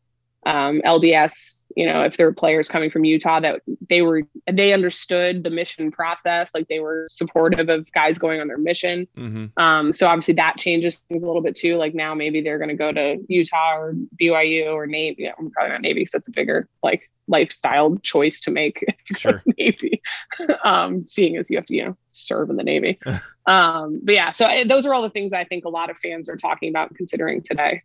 [0.50, 4.74] um, LDS you know if there were players coming from utah that they were they
[4.74, 9.08] understood the mission process like they were supportive of guys going on their mission.
[9.18, 9.46] Mm-hmm.
[9.58, 11.78] um, so obviously that changes things a little bit too.
[11.78, 15.72] Like now maybe they're going to go to utah or byu or navy yeah, probably
[15.72, 18.84] not navy because that's a bigger like lifestyle choice to make.
[19.18, 19.42] Sure.
[19.58, 20.02] Navy.
[20.64, 23.00] Um, seeing as you have to you know serve in the navy.
[23.48, 25.98] Um, but yeah so eh, those are all the things i think a lot of
[25.98, 27.82] fans are talking about considering today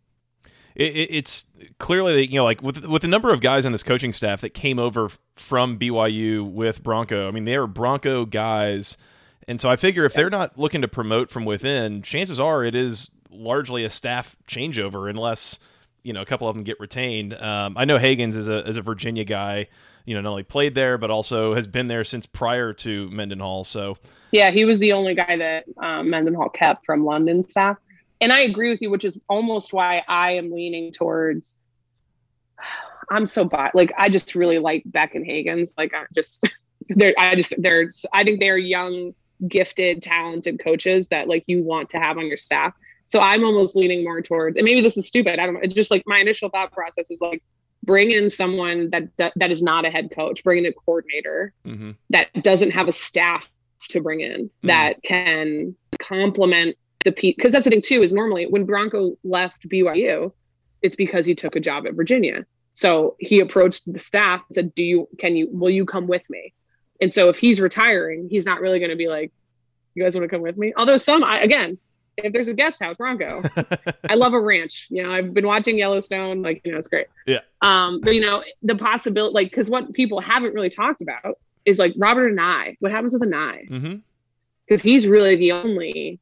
[0.75, 1.45] it, it, it's
[1.79, 4.53] clearly you know like with with the number of guys on this coaching staff that
[4.53, 7.27] came over from BYU with Bronco.
[7.27, 8.97] I mean, they are Bronco guys,
[9.47, 12.75] and so I figure if they're not looking to promote from within, chances are it
[12.75, 15.59] is largely a staff changeover, unless
[16.03, 17.33] you know a couple of them get retained.
[17.33, 19.67] Um, I know Hagans is a is a Virginia guy.
[20.05, 23.63] You know, not only played there, but also has been there since prior to Mendenhall.
[23.63, 23.97] So,
[24.31, 27.77] yeah, he was the only guy that um, Mendenhall kept from London staff
[28.21, 31.55] and I agree with you, which is almost why I am leaning towards.
[33.09, 33.71] I'm so bad.
[33.73, 35.77] Like I just really like Beck and Hagans.
[35.77, 36.47] Like I just,
[36.89, 37.13] they're.
[37.17, 38.05] I just there's.
[38.13, 39.13] I think they're young,
[39.47, 42.73] gifted, talented coaches that like you want to have on your staff.
[43.07, 45.39] So I'm almost leaning more towards, and maybe this is stupid.
[45.39, 45.59] I don't know.
[45.61, 47.43] It's just like my initial thought process is like
[47.83, 51.91] bring in someone that that is not a head coach, bring in a coordinator mm-hmm.
[52.09, 53.51] that doesn't have a staff
[53.89, 54.67] to bring in mm-hmm.
[54.67, 56.75] that can complement
[57.05, 60.33] the because that's the thing too is normally when Bronco left BYU,
[60.81, 62.45] it's because he took a job at Virginia.
[62.73, 66.23] So he approached the staff and said, "Do you can you will you come with
[66.29, 66.53] me?"
[66.99, 69.31] And so if he's retiring, he's not really going to be like,
[69.93, 71.77] "You guys want to come with me?" Although some, I, again,
[72.17, 73.43] if there's a guest house, Bronco,
[74.09, 74.87] I love a ranch.
[74.89, 77.07] You know, I've been watching Yellowstone, like you know, it's great.
[77.25, 77.39] Yeah.
[77.61, 81.79] Um, but you know, the possibility, like, because what people haven't really talked about is
[81.79, 82.75] like Robert Anae.
[82.79, 83.69] What happens with Anae?
[83.69, 83.95] Mm-hmm.
[84.67, 86.19] Because he's really the only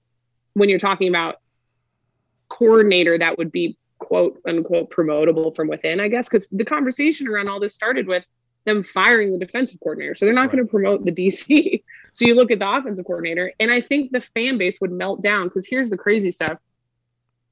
[0.54, 1.38] when you're talking about
[2.50, 7.48] coordinator that would be quote unquote promotable from within, I guess, because the conversation around
[7.48, 8.24] all this started with
[8.66, 10.16] them firing the defensive coordinator.
[10.16, 10.52] So they're not right.
[10.52, 11.84] going to promote the DC.
[12.16, 15.24] So you look at the offensive coordinator, and I think the fan base would melt
[15.24, 16.60] down because here's the crazy stuff.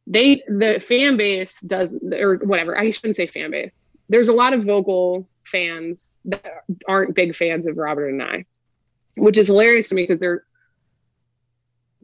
[0.05, 2.77] They the fan base does or whatever.
[2.77, 3.79] I shouldn't say fan base.
[4.07, 6.45] There's a lot of vocal fans that
[6.87, 8.45] aren't big fans of Robert Anae,
[9.17, 10.43] which is hilarious to me because they're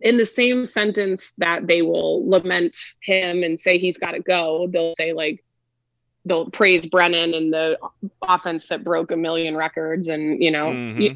[0.02, 4.68] in the same sentence that they will lament him and say he's got to go.
[4.70, 5.44] They'll say like
[6.26, 7.80] they'll praise Brennan and the
[8.22, 11.16] offense that broke a million records, and you know, mm-hmm.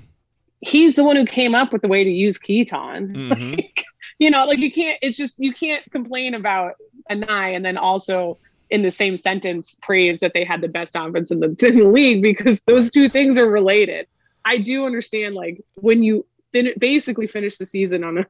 [0.62, 3.16] he's the one who came up with the way to use Keytaon.
[3.32, 3.52] Mm-hmm.
[3.52, 3.86] Like,
[4.20, 5.00] you know, like you can't.
[5.02, 6.74] It's just you can't complain about
[7.10, 8.38] Anae and then also
[8.70, 11.88] in the same sentence praise that they had the best offense in the, in the
[11.88, 14.08] league because those two things are related.
[14.46, 18.26] I do understand like when you fin- basically finish the season on a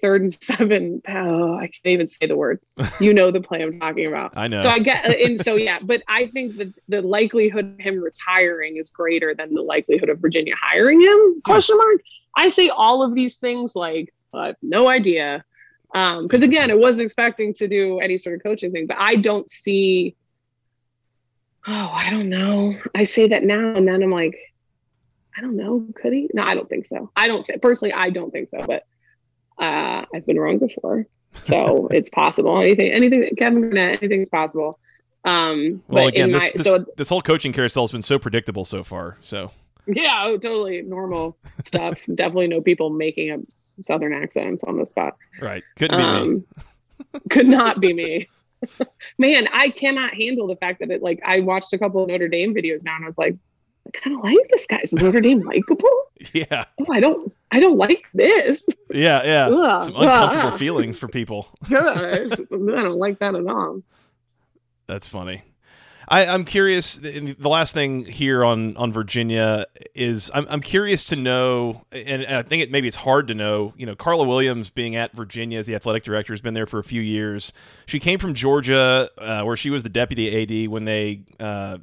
[0.00, 1.02] third and seven.
[1.08, 2.64] Oh, I can't even say the words.
[3.00, 4.32] You know the play I'm talking about.
[4.36, 4.60] I know.
[4.60, 8.76] So I get, and so yeah, but I think that the likelihood of him retiring
[8.76, 11.42] is greater than the likelihood of Virginia hiring him?
[11.44, 12.00] Question mark.
[12.36, 15.44] I say all of these things like I have no idea,
[15.92, 19.16] because um, again, I wasn't expecting to do any sort of coaching thing, but I
[19.16, 20.16] don't see.
[21.66, 22.76] Oh, I don't know.
[22.94, 24.36] I say that now, and then I'm like,
[25.36, 25.86] I don't know.
[26.00, 26.30] Could he?
[26.32, 27.10] No, I don't think so.
[27.16, 27.92] I don't th- personally.
[27.92, 28.84] I don't think so, but
[29.58, 31.06] uh, I've been wrong before,
[31.42, 32.58] so it's possible.
[32.58, 34.78] Anything, anything, Kevin Garnett, anything's possible.
[35.24, 38.64] Um, well, again, this, my, this, so, this whole coaching carousel has been so predictable
[38.64, 39.16] so far.
[39.20, 39.50] So
[39.86, 41.98] yeah, oh, totally normal stuff.
[42.14, 43.40] Definitely no people making up
[43.82, 45.16] southern accents on the spot.
[45.40, 46.44] Right, couldn't be um,
[47.12, 47.20] me.
[47.30, 48.28] could not be me.
[49.18, 51.02] Man, I cannot handle the fact that it.
[51.02, 53.36] Like, I watched a couple of Notre Dame videos now, and I was like,
[53.86, 54.80] I kind of like this guy.
[54.82, 55.88] Is Notre Dame likable?
[56.32, 56.64] Yeah.
[56.80, 57.30] Oh, I don't.
[57.50, 58.66] I don't like this.
[58.90, 59.48] Yeah, yeah.
[59.50, 59.84] Ugh.
[59.84, 60.58] Some uncomfortable Ugh.
[60.58, 61.48] feelings for people.
[61.66, 63.82] I don't like that at all.
[64.86, 65.42] That's funny.
[66.08, 66.98] I, am curious.
[66.98, 72.36] The last thing here on on Virginia is I'm, I'm curious to know, and, and
[72.36, 73.74] I think it maybe it's hard to know.
[73.76, 76.78] You know, Carla Williams being at Virginia as the athletic director has been there for
[76.78, 77.52] a few years.
[77.86, 81.78] She came from Georgia, uh, where she was the deputy AD when they uh,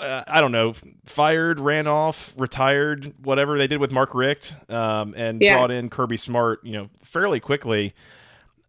[0.00, 5.14] uh, I don't know, fired, ran off, retired, whatever they did with Mark Richt, um,
[5.16, 5.54] and yeah.
[5.54, 7.94] brought in Kirby Smart, you know, fairly quickly.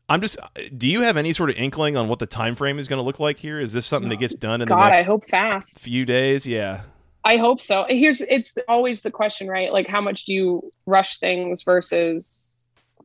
[0.10, 0.38] I'm just.
[0.78, 3.04] Do you have any sort of inkling on what the time frame is going to
[3.04, 3.60] look like here?
[3.60, 5.00] Is this something that gets done in God, the next?
[5.00, 5.80] I hope fast.
[5.80, 6.84] Few days, yeah.
[7.26, 7.86] I hope so.
[7.90, 9.74] Here's it's always the question, right?
[9.74, 12.48] Like, how much do you rush things versus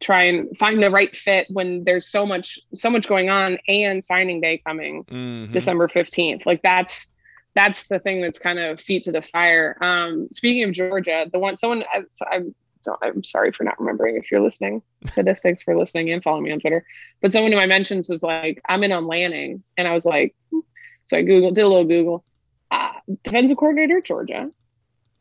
[0.02, 4.02] try and find the right fit when there's so much so much going on and
[4.04, 5.52] signing day coming mm-hmm.
[5.52, 6.44] December 15th.
[6.44, 7.08] Like that's
[7.54, 9.76] that's the thing that's kind of feet to the fire.
[9.80, 12.54] Um, speaking of Georgia, the one someone I, I'm
[13.02, 14.82] I'm sorry for not remembering if you're listening
[15.14, 15.40] to this.
[15.40, 16.84] Thanks for listening and following me on Twitter.
[17.20, 19.62] But someone in my mentions was like, I'm in on Lanning.
[19.76, 22.24] And I was like, so I Googled, did a little Google.
[22.70, 24.50] Uh, defensive coordinator, Georgia.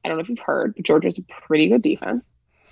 [0.03, 2.27] I don't know if you've heard, but Georgia's a pretty good defense.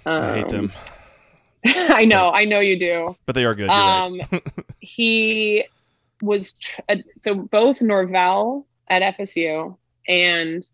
[0.05, 0.71] Um, I hate them.
[1.65, 3.15] I know, I know you do.
[3.25, 3.69] But they are good.
[3.69, 4.43] Um, right.
[4.79, 5.65] he
[6.21, 10.69] was, tr- uh, so both Norvell at FSU and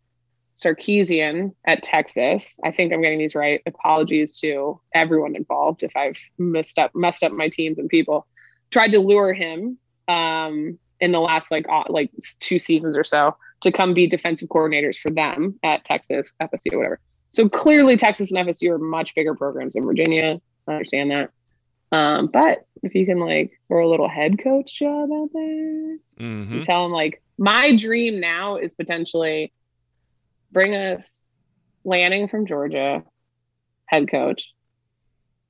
[0.64, 2.58] Sarkisian at Texas.
[2.64, 3.62] I think I'm getting these right.
[3.66, 8.26] Apologies to everyone involved if I've messed up messed up my teams and people.
[8.72, 13.72] Tried to lure him um, in the last like like two seasons or so to
[13.72, 17.00] come be defensive coordinators for them at Texas, FSU, whatever.
[17.32, 20.40] So clearly, Texas and FSU are much bigger programs than Virginia.
[20.68, 21.32] I understand that.
[21.92, 26.62] Um, but if you can like throw a little head coach job out there, mm-hmm.
[26.62, 29.52] tell them like my dream now is potentially
[30.52, 31.22] bring us
[31.84, 33.04] Lanning from Georgia,
[33.86, 34.54] head coach,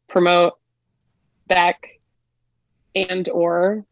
[0.10, 0.54] promote
[1.48, 1.88] Beck
[2.94, 3.86] and or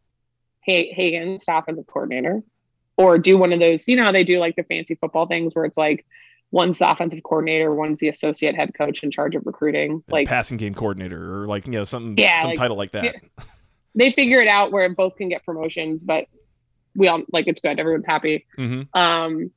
[0.60, 2.42] Hagan, offensive coordinator,
[2.96, 5.54] or do one of those, you know how they do like the fancy football things
[5.54, 6.04] where it's like
[6.50, 10.56] one's the offensive coordinator, one's the associate head coach in charge of recruiting, like passing
[10.56, 13.16] game coordinator, or like you know something, yeah, some like, title like that.
[13.94, 16.26] They figure it out where both can get promotions, but
[16.94, 17.78] we all like it's good.
[17.78, 18.46] Everyone's happy.
[18.58, 18.98] Mm-hmm.
[18.98, 19.50] Um,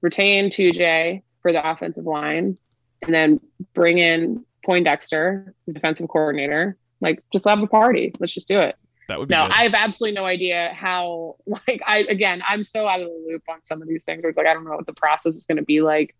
[0.00, 2.56] retain 2J for the offensive line,
[3.02, 3.40] and then
[3.74, 6.76] bring in Poindexter as defensive coordinator.
[7.00, 8.12] Like, just have a party.
[8.18, 8.76] Let's just do it.
[9.08, 9.46] That would be no.
[9.46, 9.54] Good.
[9.54, 11.36] I have absolutely no idea how.
[11.46, 14.22] Like, I again, I'm so out of the loop on some of these things.
[14.22, 16.14] Where it's like I don't know what the process is going to be like,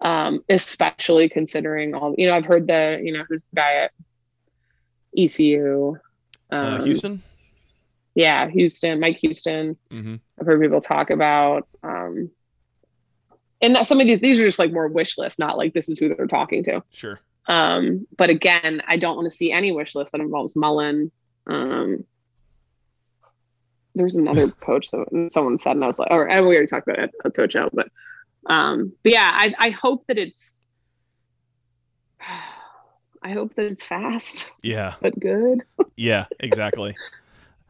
[0.00, 2.14] um, especially considering all.
[2.18, 3.92] You know, I've heard the you know who's the guy at
[5.16, 5.96] ECU.
[6.52, 7.22] Uh, um, uh, Houston
[8.14, 9.76] yeah, Houston, Mike Houston.
[9.90, 10.16] Mm-hmm.
[10.40, 12.30] I've heard people talk about, um,
[13.60, 15.98] and some of these these are just like more wish lists, not like this is
[15.98, 16.82] who they're talking to.
[16.90, 17.20] Sure.
[17.46, 21.10] Um, but again, I don't want to see any wish list that involves Mullen.
[21.46, 22.04] Um,
[23.94, 27.04] there's another coach that someone said, and I was like, or we already talked about
[27.04, 27.88] it, a coach out, but
[28.46, 30.60] Um, but yeah, I, I hope that it's.
[33.22, 34.52] I hope that it's fast.
[34.62, 34.94] Yeah.
[35.00, 35.62] But good.
[35.96, 36.94] yeah, exactly.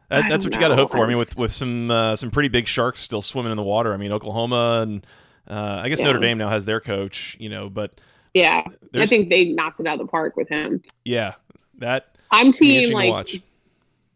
[0.09, 0.99] That, that's what you got to hope for.
[0.99, 3.93] I mean, with with some uh, some pretty big sharks still swimming in the water.
[3.93, 5.05] I mean, Oklahoma and
[5.47, 6.07] uh, I guess yeah.
[6.07, 7.35] Notre Dame now has their coach.
[7.39, 7.99] You know, but
[8.33, 10.81] yeah, I think they knocked it out of the park with him.
[11.03, 11.35] Yeah,
[11.79, 13.41] that I'm team like.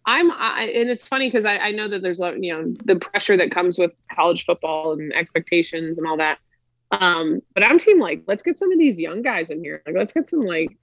[0.06, 2.96] I'm, I, and it's funny because I, I know that there's a you know the
[2.96, 6.40] pressure that comes with college football and expectations and all that.
[6.92, 9.82] Um, but I'm team like let's get some of these young guys in here.
[9.86, 10.78] Like let's get some like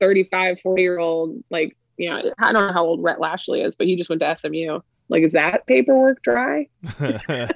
[0.00, 3.74] 35, 40 year old like you know I don't know how old Rhett Lashlee is,
[3.74, 4.80] but he just went to SMU.
[5.08, 6.68] Like is that paperwork dry?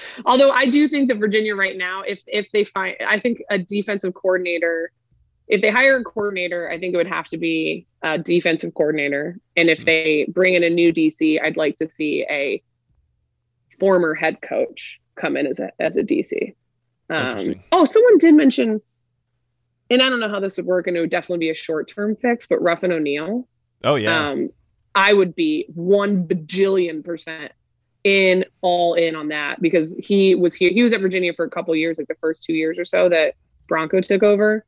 [0.26, 3.58] Although I do think that Virginia right now, if if they find, I think a
[3.58, 4.90] defensive coordinator,
[5.48, 9.36] if they hire a coordinator, I think it would have to be a defensive coordinator.
[9.56, 12.62] And if they bring in a new DC, I'd like to see a
[13.78, 16.54] former head coach come in as a as a DC.
[17.10, 18.80] Um, oh, someone did mention,
[19.90, 21.92] and I don't know how this would work, and it would definitely be a short
[21.94, 22.46] term fix.
[22.46, 23.44] But Ruffin McNeill.
[23.84, 24.30] Oh yeah.
[24.30, 24.50] Um,
[24.94, 27.52] I would be one bajillion percent
[28.04, 30.70] in all in on that because he was here.
[30.70, 33.08] He was at Virginia for a couple years, like the first two years or so
[33.08, 33.34] that
[33.68, 34.64] Bronco took over.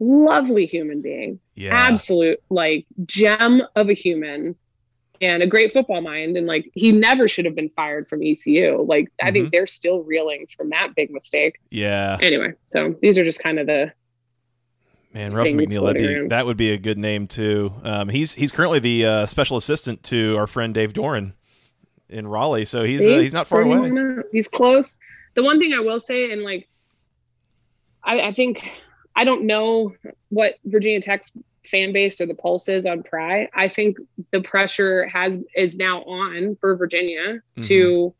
[0.00, 1.74] Lovely human being, yeah.
[1.74, 4.56] absolute like gem of a human,
[5.20, 6.36] and a great football mind.
[6.36, 8.82] And like he never should have been fired from ECU.
[8.82, 9.28] Like mm-hmm.
[9.28, 9.50] I think mm-hmm.
[9.52, 11.60] they're still reeling from that big mistake.
[11.70, 12.18] Yeah.
[12.20, 13.92] Anyway, so these are just kind of the
[15.14, 17.72] Man, Ruff McNeill, that'd be, that would be a good name too.
[17.82, 21.34] Um, he's he's currently the uh, special assistant to our friend Dave Doeren
[22.08, 24.22] in Raleigh, so he's uh, he's not far away.
[24.32, 24.98] He's close.
[25.34, 26.68] The one thing I will say, and like,
[28.02, 28.62] I, I think
[29.14, 29.94] I don't know
[30.30, 31.30] what Virginia Tech's
[31.66, 33.48] fan base or the pulse is on Pry.
[33.54, 33.98] I think
[34.30, 37.62] the pressure has is now on for Virginia mm-hmm.
[37.62, 38.14] to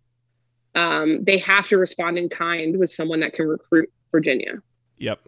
[0.75, 4.63] um, they have to respond in kind with someone that can recruit Virginia.
[4.99, 5.21] Yep.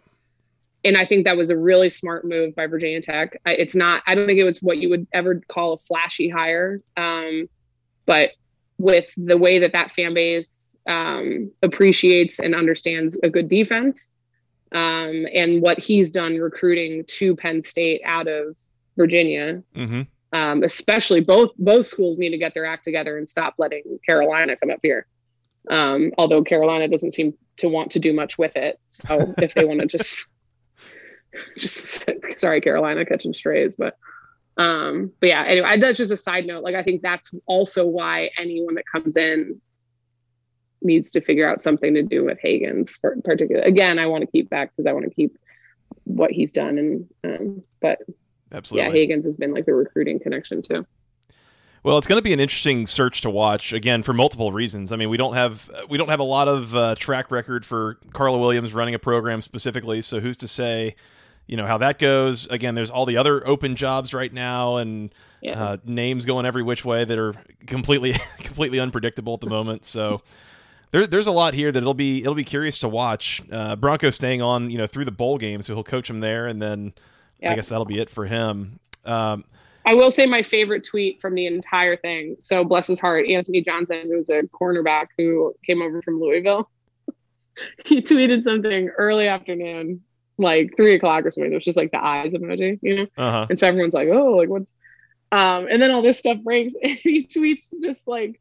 [0.85, 3.41] And I think that was a really smart move by Virginia Tech.
[3.47, 4.03] I, it's not.
[4.07, 7.49] I don't think it was what you would ever call a flashy hire, um,
[8.07, 8.31] but
[8.79, 14.11] with the way that that fan base um, appreciates and understands a good defense
[14.73, 18.57] um, and what he's done recruiting to Penn State out of
[18.97, 19.63] Virginia.
[19.75, 20.03] Mm-hmm.
[20.33, 24.57] Um, especially both both schools need to get their act together and stop letting Carolina
[24.57, 25.07] come up here.
[25.71, 29.65] Um, although Carolina doesn't seem to want to do much with it, so if they
[29.65, 30.29] want to just
[31.59, 33.97] just sorry Carolina catching strays, but
[34.57, 38.31] um but yeah anyway that's just a side note like i think that's also why
[38.39, 39.61] anyone that comes in
[40.81, 44.31] needs to figure out something to do with Hagans for particular again i want to
[44.31, 45.37] keep Beck because i want to keep
[46.05, 47.99] what he's done and um but
[48.55, 50.87] absolutely yeah Hagans has been like the recruiting connection too
[51.83, 54.91] well, it's going to be an interesting search to watch again for multiple reasons.
[54.91, 57.99] I mean, we don't have we don't have a lot of uh, track record for
[58.15, 60.01] Carla Williams running a program specifically.
[60.01, 60.97] So who's to say
[61.47, 62.47] you know how that goes.
[62.49, 65.63] Again, there's all the other open jobs right now, and yeah.
[65.63, 67.35] uh, names going every which way that are
[67.67, 69.85] completely completely unpredictable at the moment.
[69.85, 70.23] So
[70.91, 73.43] there's there's a lot here that it'll be it'll be curious to watch.
[73.51, 76.47] Uh, Bronco staying on you know through the bowl game, so he'll coach him there,
[76.47, 76.95] and then
[77.41, 77.53] yeah.
[77.53, 78.79] I guess that'll be it for him.
[79.05, 79.45] Um,
[79.87, 82.37] I will say my favorite tweet from the entire thing.
[82.39, 86.71] So bless his heart, Anthony Johnson, who's a cornerback who came over from Louisville.
[87.85, 90.01] he tweeted something early afternoon
[90.39, 91.53] like three o'clock or something.
[91.53, 93.07] It was just like the eyes emoji, you know?
[93.17, 93.47] Uh-huh.
[93.49, 94.75] And so everyone's like, oh, like what's,
[95.33, 98.41] um, and then all this stuff breaks and he tweets just like,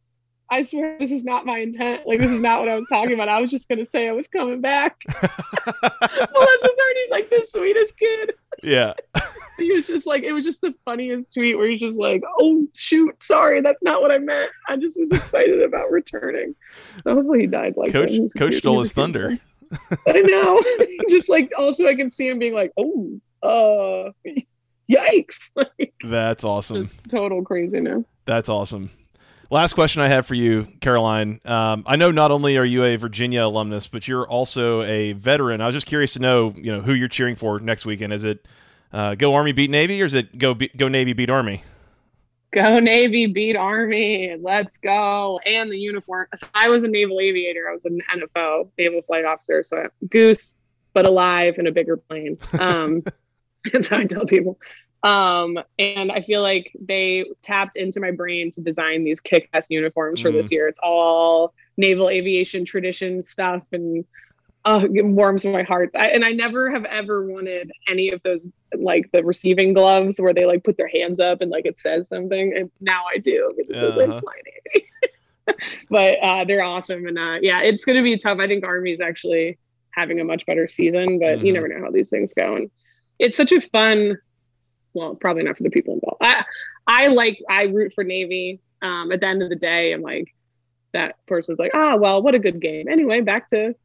[0.49, 2.05] I swear this is not my intent.
[2.05, 3.27] Like this is not what I was talking about.
[3.27, 5.01] I was just gonna say I was coming back.
[5.07, 5.31] Melissa
[6.61, 8.33] Sardi's like the sweetest kid.
[8.61, 8.93] Yeah.
[9.57, 12.67] he was just like it was just the funniest tweet where he's just like, Oh
[12.75, 14.51] shoot, sorry, that's not what I meant.
[14.67, 16.53] I just was excited about returning.
[17.03, 19.39] So hopefully he died like Coach Coach stole his thunder.
[20.07, 20.61] I know.
[21.09, 24.11] Just like also I can see him being like, oh, uh
[24.89, 25.49] yikes.
[25.55, 26.83] like, That's awesome.
[26.83, 28.03] Just total craziness.
[28.25, 28.89] That's awesome.
[29.49, 31.39] Last question I have for you, Caroline.
[31.45, 35.61] Um, I know not only are you a Virginia alumnus, but you're also a veteran.
[35.61, 38.13] I was just curious to know, you know, who you're cheering for next weekend.
[38.13, 38.47] Is it
[38.91, 41.63] uh, go Army beat Navy, or is it go be- go Navy beat Army?
[42.63, 45.39] Go Navy, beat Army, let's go.
[45.45, 46.27] And the uniform.
[46.35, 47.67] So I was a naval aviator.
[47.67, 49.63] I was an NFO, naval flight officer.
[49.63, 50.55] So goose,
[50.93, 52.37] but alive in a bigger plane.
[52.59, 53.03] Um,
[53.71, 54.59] that's how I tell people.
[55.03, 60.19] Um, and I feel like they tapped into my brain to design these kick-ass uniforms
[60.19, 60.23] mm.
[60.23, 60.51] for this mm.
[60.51, 60.67] year.
[60.67, 64.05] It's all naval aviation tradition stuff and
[64.65, 65.91] oh, it warms my heart.
[65.95, 70.33] I, and I never have ever wanted any of those, like the receiving gloves where
[70.33, 72.55] they like put their hands up and like it says something.
[72.55, 74.21] And now I do uh-huh.
[75.89, 77.05] but uh, they're awesome.
[77.05, 78.39] And uh, yeah, it's going to be tough.
[78.39, 79.57] I think Army's actually
[79.91, 81.45] having a much better season, but Mhm.
[81.45, 82.55] you never know how these things go.
[82.55, 82.71] And
[83.19, 84.17] it's such a fun,
[84.93, 86.21] well, probably not for the people involved.
[86.21, 86.45] I,
[86.87, 88.61] I like, I root for Navy.
[88.81, 90.33] Um, at the end of the day, I'm like,
[90.93, 92.87] that person's like, ah, well, what a good game.
[92.87, 93.75] Anyway, back to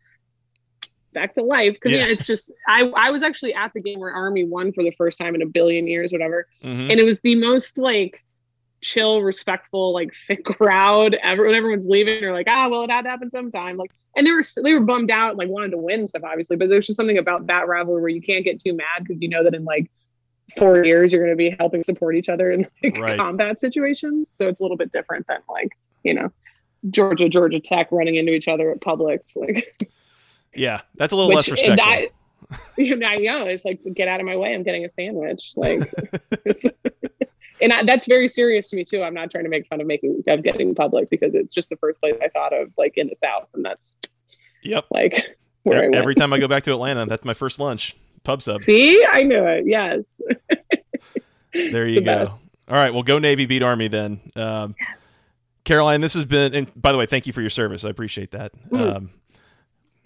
[1.12, 1.78] back to life.
[1.80, 2.00] Cause Yeah.
[2.06, 4.90] yeah, it's just I I was actually at the game where Army won for the
[4.92, 6.46] first time in a billion years, whatever.
[6.64, 6.90] Mhm.
[6.90, 8.24] And it was the most like
[8.80, 12.20] chill, respectful, like thick crowd ever when everyone's leaving.
[12.20, 13.76] They're like, ah, well, it had to happen sometime.
[13.76, 16.68] Like and they were they were bummed out, like wanted to win stuff, obviously, but
[16.68, 19.44] there's just something about that rivalry where you can't get too mad because you know
[19.44, 19.90] that in like
[20.56, 23.18] four years you're gonna be helping support each other in like Right.
[23.18, 24.30] combat situations.
[24.30, 26.32] So it's a little bit different than like, you know,
[26.90, 29.36] Georgia, Georgia Tech running into each other at Publix.
[29.36, 29.88] Like
[30.58, 31.88] Yeah, that's a little less which respectful.
[31.88, 32.08] I,
[32.76, 34.54] you know, I know it's like to get out of my way.
[34.54, 35.92] I'm getting a sandwich, like,
[37.60, 39.02] and I, that's very serious to me too.
[39.02, 41.76] I'm not trying to make fun of making of getting Publix because it's just the
[41.76, 43.94] first place I thought of, like in the South, and that's
[44.62, 44.86] yep.
[44.90, 45.96] like where I.
[45.96, 47.96] Every time I go back to Atlanta, that's my first lunch.
[48.24, 48.60] Pub sub.
[48.60, 49.64] See, I knew it.
[49.66, 50.20] Yes.
[51.54, 52.24] There you the go.
[52.26, 52.40] best.
[52.68, 54.20] All right, well, go Navy, beat Army then.
[54.36, 54.76] Um,
[55.64, 57.86] Caroline, this has been, and by the way, thank you for your service.
[57.86, 58.52] I appreciate that.
[58.70, 58.96] Mm.
[58.96, 59.10] Um,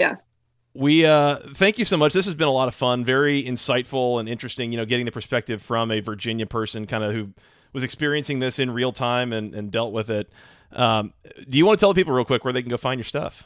[0.03, 0.27] Yes.
[0.75, 2.13] We uh, thank you so much.
[2.13, 4.73] This has been a lot of fun, very insightful and interesting.
[4.73, 7.31] You know, getting the perspective from a Virginia person, kind of who
[7.73, 10.31] was experiencing this in real time and, and dealt with it.
[10.73, 11.13] Um,
[11.49, 13.05] do you want to tell the people real quick where they can go find your
[13.05, 13.45] stuff?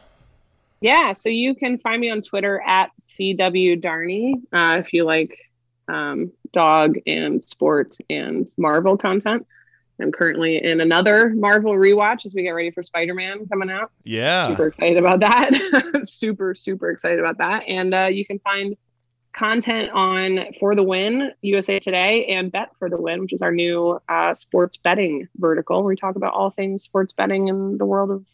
[0.81, 5.51] Yeah, so you can find me on Twitter at CW Darney uh, if you like
[5.89, 9.47] um, dog and sport and Marvel content.
[10.01, 13.91] I'm currently in another Marvel rewatch as we get ready for Spider Man coming out.
[14.05, 16.01] Yeah, Super excited about that.
[16.05, 17.63] super, super excited about that.
[17.67, 18.77] And uh, you can find
[19.35, 23.53] content on For the Win, USA Today, and Bet for the Win, which is our
[23.53, 25.79] new uh, sports betting vertical.
[25.83, 28.27] Where we talk about all things sports betting in the world of,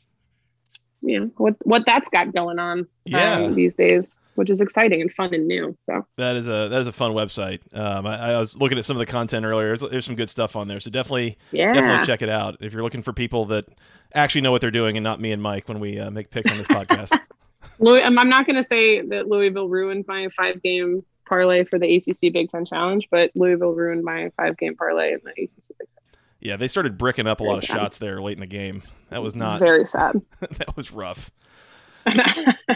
[1.01, 3.35] you know, what what that's got going on Yeah.
[3.37, 5.77] um, these days, which is exciting and fun and new.
[5.81, 7.61] So that is a that is a fun website.
[7.77, 9.69] Um, I, I was looking at some of the content earlier.
[9.77, 12.73] There's, there's some good stuff on there, so definitely yeah, definitely check it out if
[12.73, 13.67] you're looking for people that
[14.15, 16.51] actually know what they're doing and not me and Mike when we uh, make picks
[16.51, 17.19] on this podcast.
[17.79, 21.79] Louis, I'm I'm not going to say that Louisville ruined my five game parlay for
[21.79, 25.69] the ACC Big Ten Challenge, but Louisville ruined my five game parlay in the ACC
[25.79, 26.21] Big Ten.
[26.41, 28.83] yeah, they started bricking up a lot of shots there late in the game.
[29.11, 30.17] That was not very sad.
[30.41, 31.31] that was rough.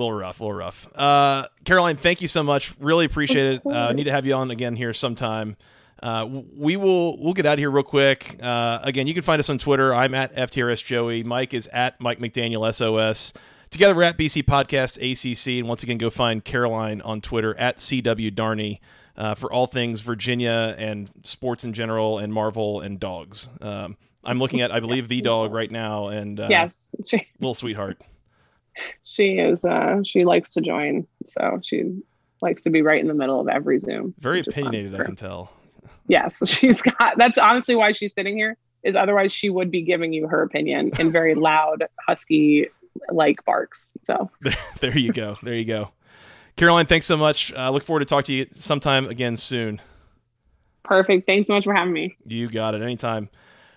[0.00, 0.88] A little rough, a little rough.
[0.94, 2.74] Uh, Caroline, thank you so much.
[2.80, 3.66] Really appreciate it.
[3.66, 5.58] Uh, need to have you on again here sometime.
[6.02, 6.26] Uh,
[6.56, 8.38] we will we'll get out of here real quick.
[8.42, 9.94] Uh, again, you can find us on Twitter.
[9.94, 11.22] I'm at FTRS Joey.
[11.22, 13.34] Mike is at Mike McDaniel SOS.
[13.68, 17.76] Together we're at BC Podcast ACC, and once again, go find Caroline on Twitter at
[17.76, 18.78] CW Darney
[19.18, 23.50] uh, for all things Virginia and sports in general, and Marvel and dogs.
[23.60, 26.88] Um, I'm looking at, I believe, the dog right now, and uh, yes,
[27.38, 28.00] little sweetheart.
[29.02, 29.64] She is.
[29.64, 32.00] Uh, she likes to join, so she
[32.40, 34.14] likes to be right in the middle of every Zoom.
[34.18, 35.52] Very opinionated, I can tell.
[36.08, 37.14] Yes, she's got.
[37.18, 38.56] That's honestly why she's sitting here.
[38.82, 42.68] Is otherwise she would be giving you her opinion in very loud, husky
[43.10, 43.90] like barks.
[44.04, 45.36] So There, there you go.
[45.42, 45.90] There you go.
[46.56, 47.52] Caroline, thanks so much.
[47.54, 49.80] I look forward to talk to you sometime again soon.
[50.82, 51.26] perfect.
[51.26, 52.16] Thanks so much for having me.
[52.26, 52.82] You got it.
[52.82, 53.28] Anytime.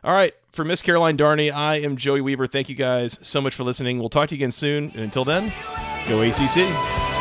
[0.04, 0.34] All right.
[0.54, 2.45] For Miss Caroline Darney, I am Joey Weaver.
[2.45, 3.97] Thank you guys so much for listening.
[3.97, 4.91] We'll talk to you again soon.
[4.91, 5.51] And until then,
[6.08, 7.12] go ACC.